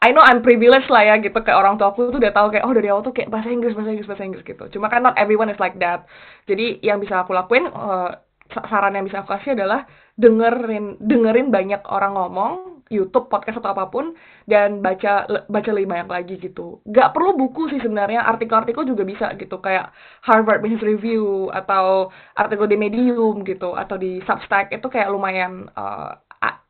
[0.00, 2.64] I know I'm privileged lah ya gitu kayak orang tua aku tuh udah tahu kayak
[2.68, 4.64] oh dari awal tuh kayak bahasa Inggris bahasa Inggris bahasa Inggris gitu.
[4.76, 6.04] Cuma kan not everyone is like that.
[6.44, 8.12] Jadi yang bisa aku lakuin uh,
[8.52, 9.88] sa- saran yang bisa aku kasih adalah
[10.20, 14.14] dengerin dengerin banyak orang ngomong YouTube podcast atau apa pun
[14.46, 16.78] dan baca baca lebih banyak lagi gitu.
[16.86, 19.90] Gak perlu buku sih sebenarnya artikel-artikel juga bisa gitu kayak
[20.22, 26.14] Harvard Business Review atau artikel di Medium gitu atau di Substack itu kayak lumayan uh,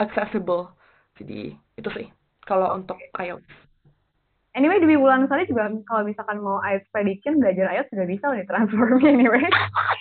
[0.00, 0.72] accessible.
[1.20, 2.08] Jadi itu sih
[2.48, 3.66] kalau untuk IELTS
[4.56, 8.48] Anyway, di bulan sekali juga kalau misalkan mau IELTS prediction, belajar IELTS juga bisa di
[8.48, 9.44] transform anyway.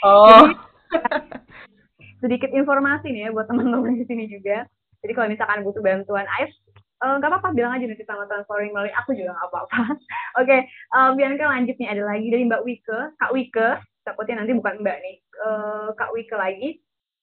[0.08, 0.48] oh.
[2.24, 4.64] Sedikit informasi nih ya buat teman-teman di sini juga.
[5.06, 6.58] Jadi kalau misalkan butuh bantuan IELTS,
[7.06, 9.82] eh, nggak apa-apa bilang aja nanti sama transforming melalui aku juga nggak apa-apa.
[10.42, 13.70] Oke, eh, Bianca lanjut nih ada lagi dari Mbak Wike, Kak Wike,
[14.02, 16.70] takutnya nanti bukan Mbak nih, Eh, Kak Wike lagi.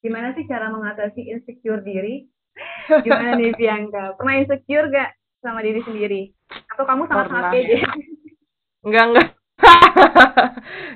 [0.03, 2.27] Gimana sih cara mengatasi insecure diri?
[3.07, 4.15] Gimana nih Bianca?
[4.19, 5.11] Pernah insecure gak
[5.41, 6.23] sama diri sendiri?
[6.75, 7.79] Atau kamu sangat-sangat pede?
[8.87, 9.29] Enggak, enggak.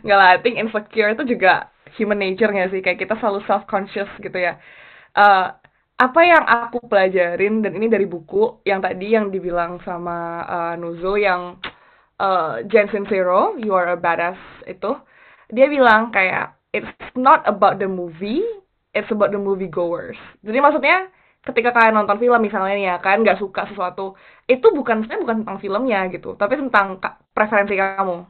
[0.03, 2.83] enggak lah, I think insecure itu juga human nature nggak sih?
[2.83, 4.59] Kayak kita selalu self-conscious gitu ya.
[5.15, 5.47] Eh,
[5.97, 11.17] apa yang aku pelajarin, dan ini dari buku, yang tadi yang dibilang sama eh, Nuzo,
[11.17, 11.57] yang
[12.21, 14.37] eh, Jen Sincero, You Are a Badass
[14.69, 14.93] itu,
[15.49, 18.45] dia bilang kayak, it's not about the movie,
[18.93, 20.21] it's about the movie goers.
[20.45, 21.09] Jadi maksudnya,
[21.49, 24.19] ketika kalian nonton film misalnya nih ya, kalian nggak suka sesuatu,
[24.51, 27.01] itu bukan sebenarnya bukan tentang filmnya gitu, tapi tentang
[27.33, 28.27] preferensi kamu.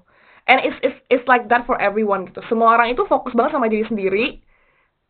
[0.47, 2.39] And it's it's it's like that for everyone gitu.
[2.47, 4.39] Semua orang itu fokus banget sama diri sendiri,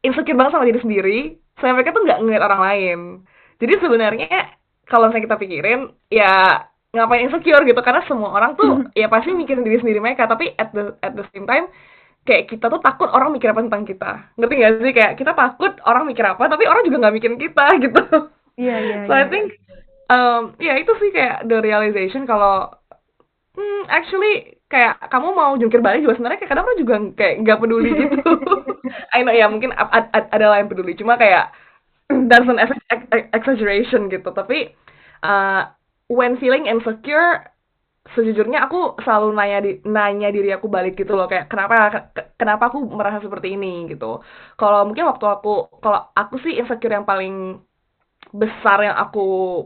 [0.00, 1.18] insecure banget sama diri sendiri,
[1.58, 2.98] sampai mereka tuh nggak ngeliat orang lain.
[3.56, 4.38] Jadi sebenarnya
[4.86, 5.80] kalau misalnya kita pikirin,
[6.12, 6.64] ya
[6.96, 10.72] ngapain insecure gitu karena semua orang tuh ya pasti mikirin diri sendiri mereka tapi at
[10.72, 11.68] the at the same time
[12.24, 15.76] kayak kita tuh takut orang mikir apa tentang kita ngerti gak sih kayak kita takut
[15.84, 18.04] orang mikir apa tapi orang juga nggak mikirin kita gitu
[18.56, 18.96] Iya, iya.
[19.04, 19.60] so I think
[20.08, 22.72] um, ya itu sih kayak the realization kalau
[23.52, 27.58] hmm, actually kayak kamu mau jungkir balik juga sebenarnya kayak kadang orang juga kayak nggak
[27.62, 28.20] peduli gitu.
[29.14, 30.98] I know ya mungkin a- a- a- ada yang peduli.
[30.98, 31.54] Cuma kayak
[32.30, 34.30] that's an ex- ex- ex- exaggeration gitu.
[34.34, 34.74] Tapi
[35.22, 35.70] uh,
[36.10, 37.46] when feeling insecure
[38.14, 41.26] sejujurnya aku selalu nanya di nanya diri aku balik gitu loh.
[41.30, 41.74] Kayak kenapa
[42.14, 44.22] ke- kenapa aku merasa seperti ini gitu.
[44.58, 47.62] Kalau mungkin waktu aku kalau aku sih insecure yang paling
[48.34, 49.20] besar yang aku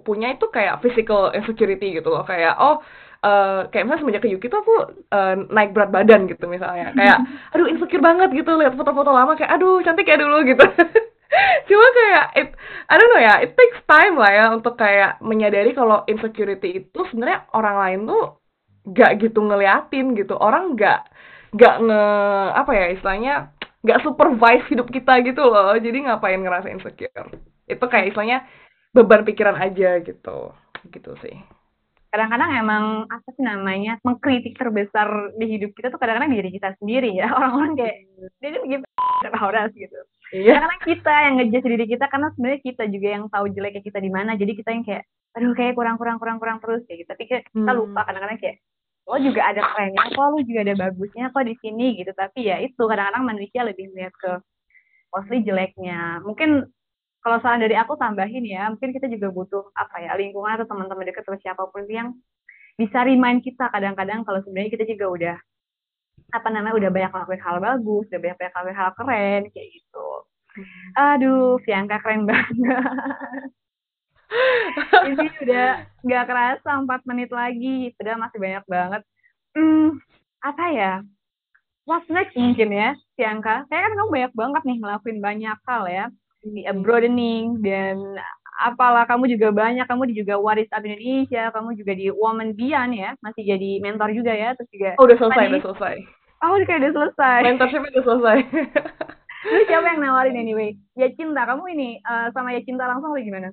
[0.07, 2.23] punya itu kayak physical insecurity gitu loh.
[2.29, 2.85] Kayak oh
[3.21, 4.75] eh kayak misalnya semenjak ke Yuki tuh aku
[5.13, 6.97] eh, naik berat badan gitu misalnya.
[6.97, 7.19] Kayak
[7.53, 8.51] aduh insecure banget gitu.
[8.57, 10.65] Lihat foto-foto lama kayak aduh cantik ya dulu gitu.
[11.69, 12.49] Cuma kayak it
[12.89, 17.01] I don't know ya it takes time lah ya untuk kayak menyadari kalau insecurity itu
[17.13, 18.25] sebenarnya orang lain tuh
[18.97, 20.35] gak gitu ngeliatin gitu.
[20.41, 21.07] Orang gak
[21.55, 22.05] gak nge
[22.57, 23.35] apa ya istilahnya
[23.85, 25.77] gak supervise hidup kita gitu loh.
[25.77, 27.37] Jadi ngapain ngerasa insecure?
[27.69, 28.49] Itu kayak istilahnya
[28.97, 30.57] beban pikiran aja gitu.
[30.89, 31.60] Gitu sih
[32.11, 35.07] kadang-kadang emang apa sih namanya mengkritik terbesar
[35.39, 37.31] di hidup kita tuh kadang-kadang diri kita sendiri ya.
[37.39, 37.97] Orang-orang kayak
[38.43, 38.85] dia kan gitu
[39.43, 39.99] Horas gitu.
[40.31, 40.59] Iya.
[40.59, 44.11] Kadang-kadang kita yang ngejudge diri kita karena sebenarnya kita juga yang tahu jeleknya kita di
[44.11, 44.35] mana.
[44.35, 47.11] Jadi kita yang kayak aduh kayak kurang kurang kurang kurang terus kayak gitu.
[47.15, 47.79] Tapi kayak kita Hmm.
[47.79, 48.57] lupa kadang-kadang kayak
[49.11, 52.13] lo juga ada kerennya kok lo juga ada bagusnya kok di sini gitu.
[52.15, 54.33] Tapi ya itu kadang-kadang manusia lebih melihat ke
[55.11, 56.23] mostly jeleknya.
[56.23, 56.67] Mungkin
[57.21, 61.05] kalau saran dari aku tambahin ya mungkin kita juga butuh apa ya lingkungan atau teman-teman
[61.05, 62.17] dekat atau siapa pun yang
[62.81, 65.37] bisa remind kita kadang-kadang kalau sebenarnya kita juga udah
[66.31, 70.09] apa namanya udah banyak ngelakuin hal bagus udah banyak banyak ngelakuin hal keren kayak gitu.
[70.97, 72.57] Aduh Bianca keren banget.
[75.11, 75.69] Ini udah
[76.07, 79.03] nggak kerasa empat menit lagi padahal masih banyak banget.
[79.53, 80.01] Hmm
[80.41, 80.93] apa ya
[81.85, 86.07] what's next mungkin ya Bianca kayak kan kamu banyak banget nih ngelakuin banyak hal ya
[86.81, 87.61] broadening.
[87.65, 88.17] Dan
[88.61, 92.93] apalah kamu juga banyak kamu juga What is Up Indonesia kamu juga di Woman Bian
[92.93, 95.97] ya masih jadi mentor juga ya terus juga oh, udah selesai udah selesai.
[96.41, 97.41] Oh kayak udah selesai.
[97.45, 98.39] Mentorship udah selesai.
[99.41, 100.77] Terus siapa yang nawarin anyway?
[100.97, 103.53] Ya Cinta, kamu ini eh, sama Ya Cinta langsung atau gimana?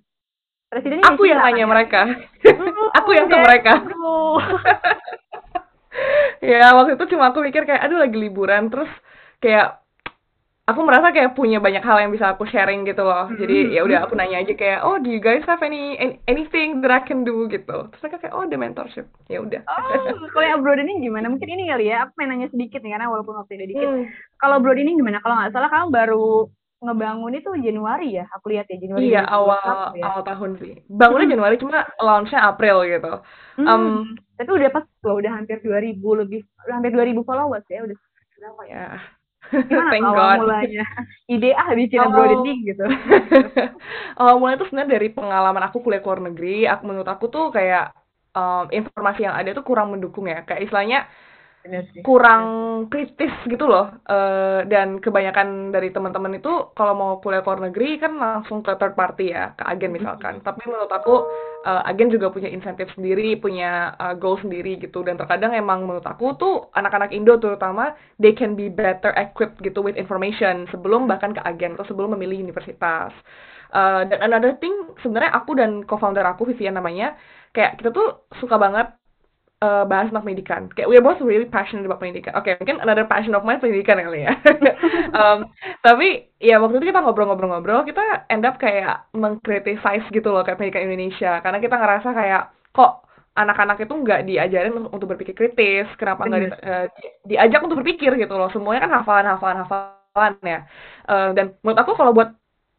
[0.68, 1.72] Presidennya aku Ya yang Cinta, nanya kan?
[1.72, 2.02] mereka.
[2.44, 3.74] Mm, aku yang ke mereka.
[6.52, 8.68] ya waktu itu cuma aku mikir kayak aduh lagi liburan.
[8.72, 8.92] Terus
[9.40, 9.80] kayak
[10.68, 14.04] aku merasa kayak punya banyak hal yang bisa aku sharing gitu loh jadi ya udah
[14.04, 17.24] aku nanya aja kayak oh do you guys have any an- anything that I can
[17.24, 21.00] do gitu terus mereka kayak oh the mentorship ya udah Oh, kalau yang abroad ini
[21.02, 21.32] gimana?
[21.32, 23.88] Mungkin ini kali ya, aku pengen nanya sedikit nih, karena walaupun waktu dikit.
[23.88, 24.04] Hmm.
[24.38, 25.20] Kalau abroad ini gimana?
[25.24, 26.28] Kalau nggak salah kamu baru
[26.78, 28.26] ngebangun itu Januari ya?
[28.38, 29.10] Aku lihat ya, Januari.
[29.10, 30.04] iya 2021 awal ya.
[30.06, 33.14] awal tahun sih bangunnya Januari cuma launchnya April gitu
[33.58, 33.86] Hmm, um,
[34.38, 37.98] tapi udah pas loh, udah hampir 2000 lebih, hampir 2000 followers ya, udah
[38.38, 38.86] berapa ya?
[39.52, 40.86] Gimana thank tuh awal God mulanya?
[41.34, 42.86] Ide ah bikin abroadening gitu.
[44.20, 47.46] awal mulai itu sebenarnya dari pengalaman aku kuliah ke luar negeri aku menurut aku tuh
[47.52, 47.96] kayak
[48.36, 51.08] um, informasi yang ada tuh kurang mendukung ya kayak istilahnya
[51.68, 52.00] Bener sih.
[52.00, 52.44] kurang
[52.88, 53.92] kritis gitu loh.
[54.08, 58.72] Eh, dan kebanyakan dari teman-teman itu kalau mau kuliah ke luar negeri kan langsung ke
[58.80, 60.40] third party ya ke agen misalkan.
[60.40, 61.28] Tapi menurut aku
[61.68, 65.04] eh, agen juga punya insentif sendiri punya eh, goal sendiri gitu.
[65.04, 69.84] Dan terkadang emang menurut aku tuh anak-anak Indo terutama they can be better equipped gitu
[69.84, 73.12] with information sebelum bahkan ke agen atau sebelum memilih universitas.
[73.76, 77.20] Eh, dan another thing sebenarnya aku dan co-founder aku Vivian namanya
[77.52, 78.88] kayak kita tuh suka banget
[79.62, 80.62] eh, bahas tentang pendidikan.
[80.74, 82.38] Kayak we're both really passionate about pendidikan.
[82.38, 84.34] Oke, mungkin another passion of mine pendidikan kali ya.
[85.20, 85.50] um,
[85.82, 90.86] tapi ya waktu itu kita ngobrol-ngobrol-ngobrol, kita end up kayak mengkritisize gitu loh kayak pendidikan
[90.86, 91.42] Indonesia.
[91.42, 92.44] Karena kita ngerasa kayak
[92.74, 96.54] kok anak-anak itu nggak diajarin untuk, untuk berpikir kritis, kenapa nggak di-
[96.98, 98.50] di- diajak untuk berpikir gitu loh.
[98.50, 100.60] Semuanya kan hafalan-hafalan-hafalan ya.
[101.06, 102.34] Eh, dan menurut aku kalau buat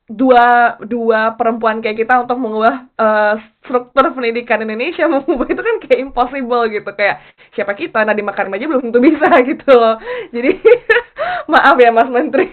[0.09, 0.45] dua
[0.81, 6.65] dua perempuan kayak kita untuk mengubah eh, struktur pendidikan Indonesia mengubah itu kan kayak impossible
[6.67, 7.21] gitu kayak
[7.53, 10.01] siapa kita Nadiem Makarim aja belum tentu bisa gitu loh
[10.31, 10.57] jadi
[11.53, 12.49] maaf ya Mas Menteri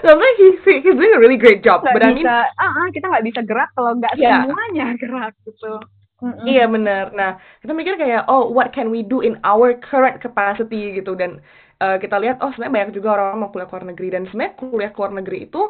[0.00, 2.70] karena he, he- he's doing a really great job Nggak but I mean bisa, ah,
[2.70, 4.46] ah, kita nggak bisa gerak kalau nggak Iya.
[4.46, 5.72] semuanya gerak gitu.
[6.20, 6.44] Mm-mm.
[6.44, 7.04] Iya benar.
[7.12, 11.40] Nah kita mikir kayak oh what can we do in our current capacity gitu dan
[11.80, 14.54] eh, kita lihat oh sebenarnya banyak juga orang mau kuliah ke luar negeri dan sebenarnya
[14.60, 15.62] kuliah ke luar negeri itu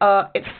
[0.00, 0.52] eh, it's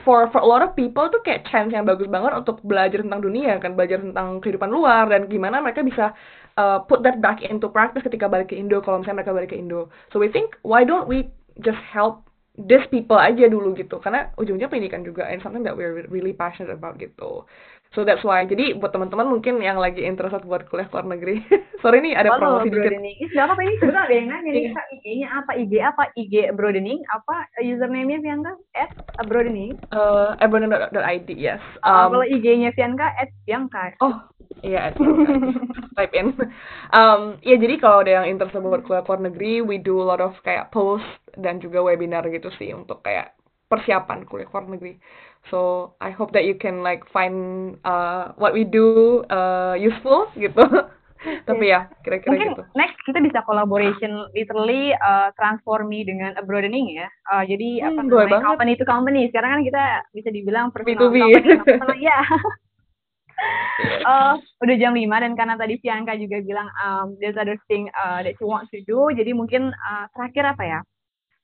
[0.00, 3.20] for for a lot of people tuh kayak chance yang bagus banget untuk belajar tentang
[3.20, 6.16] dunia kan belajar tentang kehidupan luar dan gimana mereka bisa
[6.56, 9.60] uh, put that back into practice ketika balik ke Indo kalau misalnya mereka balik ke
[9.60, 9.92] Indo.
[10.08, 11.28] So we think why don't we
[11.60, 12.24] just help
[12.56, 16.72] these people aja dulu gitu karena ujung-ujungnya pendidikan juga and something that we're really passionate
[16.72, 17.44] about gitu.
[17.92, 18.48] So that's why.
[18.48, 21.44] Jadi buat teman-teman mungkin yang lagi interested buat kuliah luar negeri.
[21.84, 22.88] Sorry nih ada Follow promosi dikit.
[22.88, 23.16] Broadening.
[23.20, 24.70] Ih, nggak apa-apa ini sebenarnya ada yang nanya nih, Iya.
[24.72, 25.50] Kak, IG-nya apa?
[25.58, 26.02] IG apa?
[26.16, 27.36] IG Broadening apa?
[27.60, 28.52] Username-nya Bianca?
[28.72, 28.90] At
[29.28, 29.72] Broadening.
[29.92, 31.60] Uh, ebronen.id, yes.
[31.84, 33.92] Uh, Um, kalau IG-nya Bianca, at Bianca.
[34.00, 34.16] Oh,
[34.64, 34.94] iya.
[35.98, 36.32] type in.
[36.96, 40.24] Um, ya jadi kalau ada yang interested buat kuliah luar negeri, we do a lot
[40.24, 41.04] of kayak post
[41.36, 43.36] dan juga webinar gitu sih untuk kayak
[43.68, 44.96] persiapan kuliah luar negeri.
[45.50, 50.62] So I hope that you can like find uh, what we do uh, useful gitu.
[51.22, 52.62] Tapi ya kira-kira Mungkin gitu.
[52.74, 57.06] next kita bisa collaboration literally uh, transform me dengan a broadening ya.
[57.30, 58.46] Uh, jadi Hmm, apa namanya banget.
[58.46, 59.22] company to company.
[59.30, 59.84] Sekarang kan kita
[60.14, 61.16] bisa dibilang personal B2B.
[61.78, 62.18] company, ya.
[64.06, 68.22] Uh, udah jam 5 dan karena tadi Bianca juga bilang um, there's other thing uh,
[68.22, 69.10] that you want to do.
[69.10, 70.78] Jadi mungkin uh, terakhir apa ya?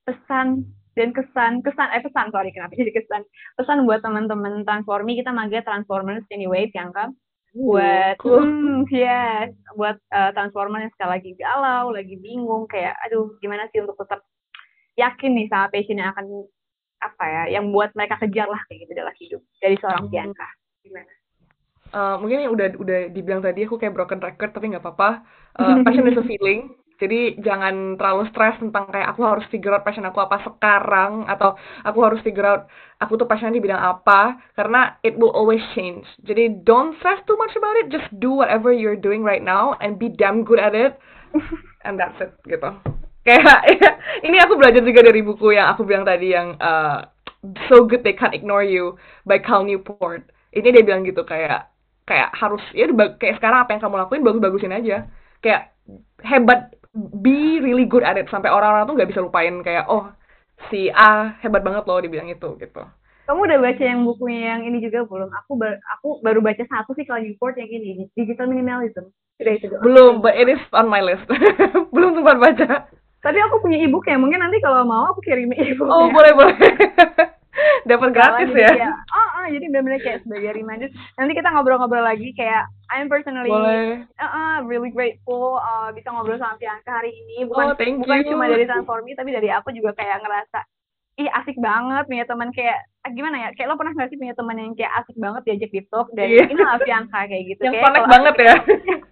[0.06, 0.62] Pesan
[0.98, 3.22] dan kesan kesan eh pesan sorry kenapa jadi kesan
[3.54, 7.14] pesan buat teman-teman transformi kita manggil transformers anyway Bianca
[7.54, 8.42] buat cool.
[8.42, 13.78] hmm, yes buat uh, transformer yang sekali lagi galau lagi bingung kayak aduh gimana sih
[13.78, 14.26] untuk tetap
[14.98, 16.26] yakin nih sama passion yang akan
[16.98, 20.12] apa ya yang buat mereka kejar lah kayak gitu dalam hidup dari seorang Hmm.
[20.12, 20.48] Bianca
[20.82, 21.12] gimana
[21.88, 25.24] Uh, mungkin yang udah udah dibilang tadi aku kayak broken record tapi nggak apa-apa.
[25.56, 26.76] Uh, passion is a feeling.
[26.98, 31.54] Jadi jangan terlalu stres tentang kayak aku harus figure out passion aku apa sekarang atau
[31.86, 32.66] aku harus figure out
[32.98, 36.02] aku tuh passion di bidang apa karena it will always change.
[36.26, 37.94] Jadi don't stress too much about it.
[37.94, 40.98] Just do whatever you're doing right now and be damn good at it.
[41.86, 42.74] And that's it gitu.
[43.22, 43.62] Kayak
[44.26, 47.06] ini aku belajar juga dari buku yang aku bilang tadi yang uh,
[47.70, 50.26] So Good They Can't Ignore You by Cal Newport.
[50.50, 51.70] Ini dia bilang gitu kayak
[52.10, 55.06] kayak harus ya kayak sekarang apa yang kamu lakuin bagus-bagusin aja.
[55.38, 55.70] Kayak
[56.26, 60.10] hebat be really good at it sampai orang-orang tuh nggak bisa lupain kayak oh
[60.66, 62.82] si A hebat banget loh dibilang itu gitu.
[63.28, 66.96] kamu udah baca yang bukunya yang ini juga belum aku bar- aku baru baca satu
[66.96, 69.70] sih kalau Newport yang ini digital minimalism itu.
[69.84, 71.22] Belum, but it is on my list.
[71.94, 72.90] Belum sempat baca.
[73.18, 76.54] tapi aku punya ebook ya mungkin nanti kalau mau aku kirim ebook Oh, boleh boleh.
[77.88, 78.70] Dapat gratis ya.
[79.08, 84.04] oh, oh, jadi benar-benar kayak sebagai reminder nanti kita ngobrol-ngobrol lagi kayak I'm personally Boleh.
[84.14, 88.22] uh, uh, really grateful uh, bisa ngobrol sama Bianca hari ini bukan Oh, thank bukan
[88.22, 88.30] you.
[88.30, 90.60] cuma dari Transformi tapi dari aku juga kayak ngerasa
[91.16, 94.32] ih asik banget punya teman kayak ah, gimana ya kayak lo pernah nggak sih punya
[94.32, 96.44] teman yang kayak asik banget diajak di talk dan Iya.
[96.46, 98.54] ini lah Bianca kayak gitu Yang Kayak connect banget ya.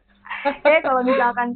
[0.63, 1.49] kayak kalau misalkan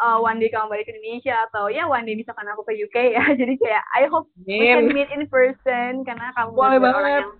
[0.00, 2.96] uh, one day kamu balik ke Indonesia atau ya one day misalkan aku ke UK
[3.16, 3.24] ya.
[3.40, 7.24] Jadi kayak I hope we can meet in person karena kamu Boleh bener-bener orang banget.
[7.24, 7.32] yang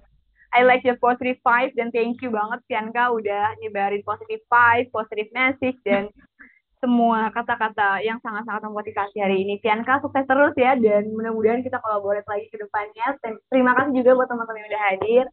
[0.57, 5.29] I like your positive vibes dan thank you banget Pianka udah nyebarin positive vibes, positive
[5.37, 6.09] message dan
[6.81, 9.61] semua kata-kata yang sangat-sangat memotivasi hari ini.
[9.61, 13.17] Pianka sukses terus ya dan mudah-mudahan kita kolaborate lagi ke depannya.
[13.53, 15.25] Terima kasih juga buat teman-teman yang udah hadir.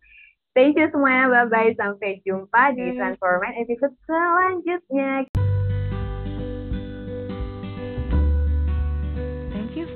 [0.53, 1.29] Thank you semuanya.
[1.29, 1.77] Bye-bye.
[1.77, 2.93] Sampai jumpa di.
[2.93, 5.42] Transformation episode selanjutnya.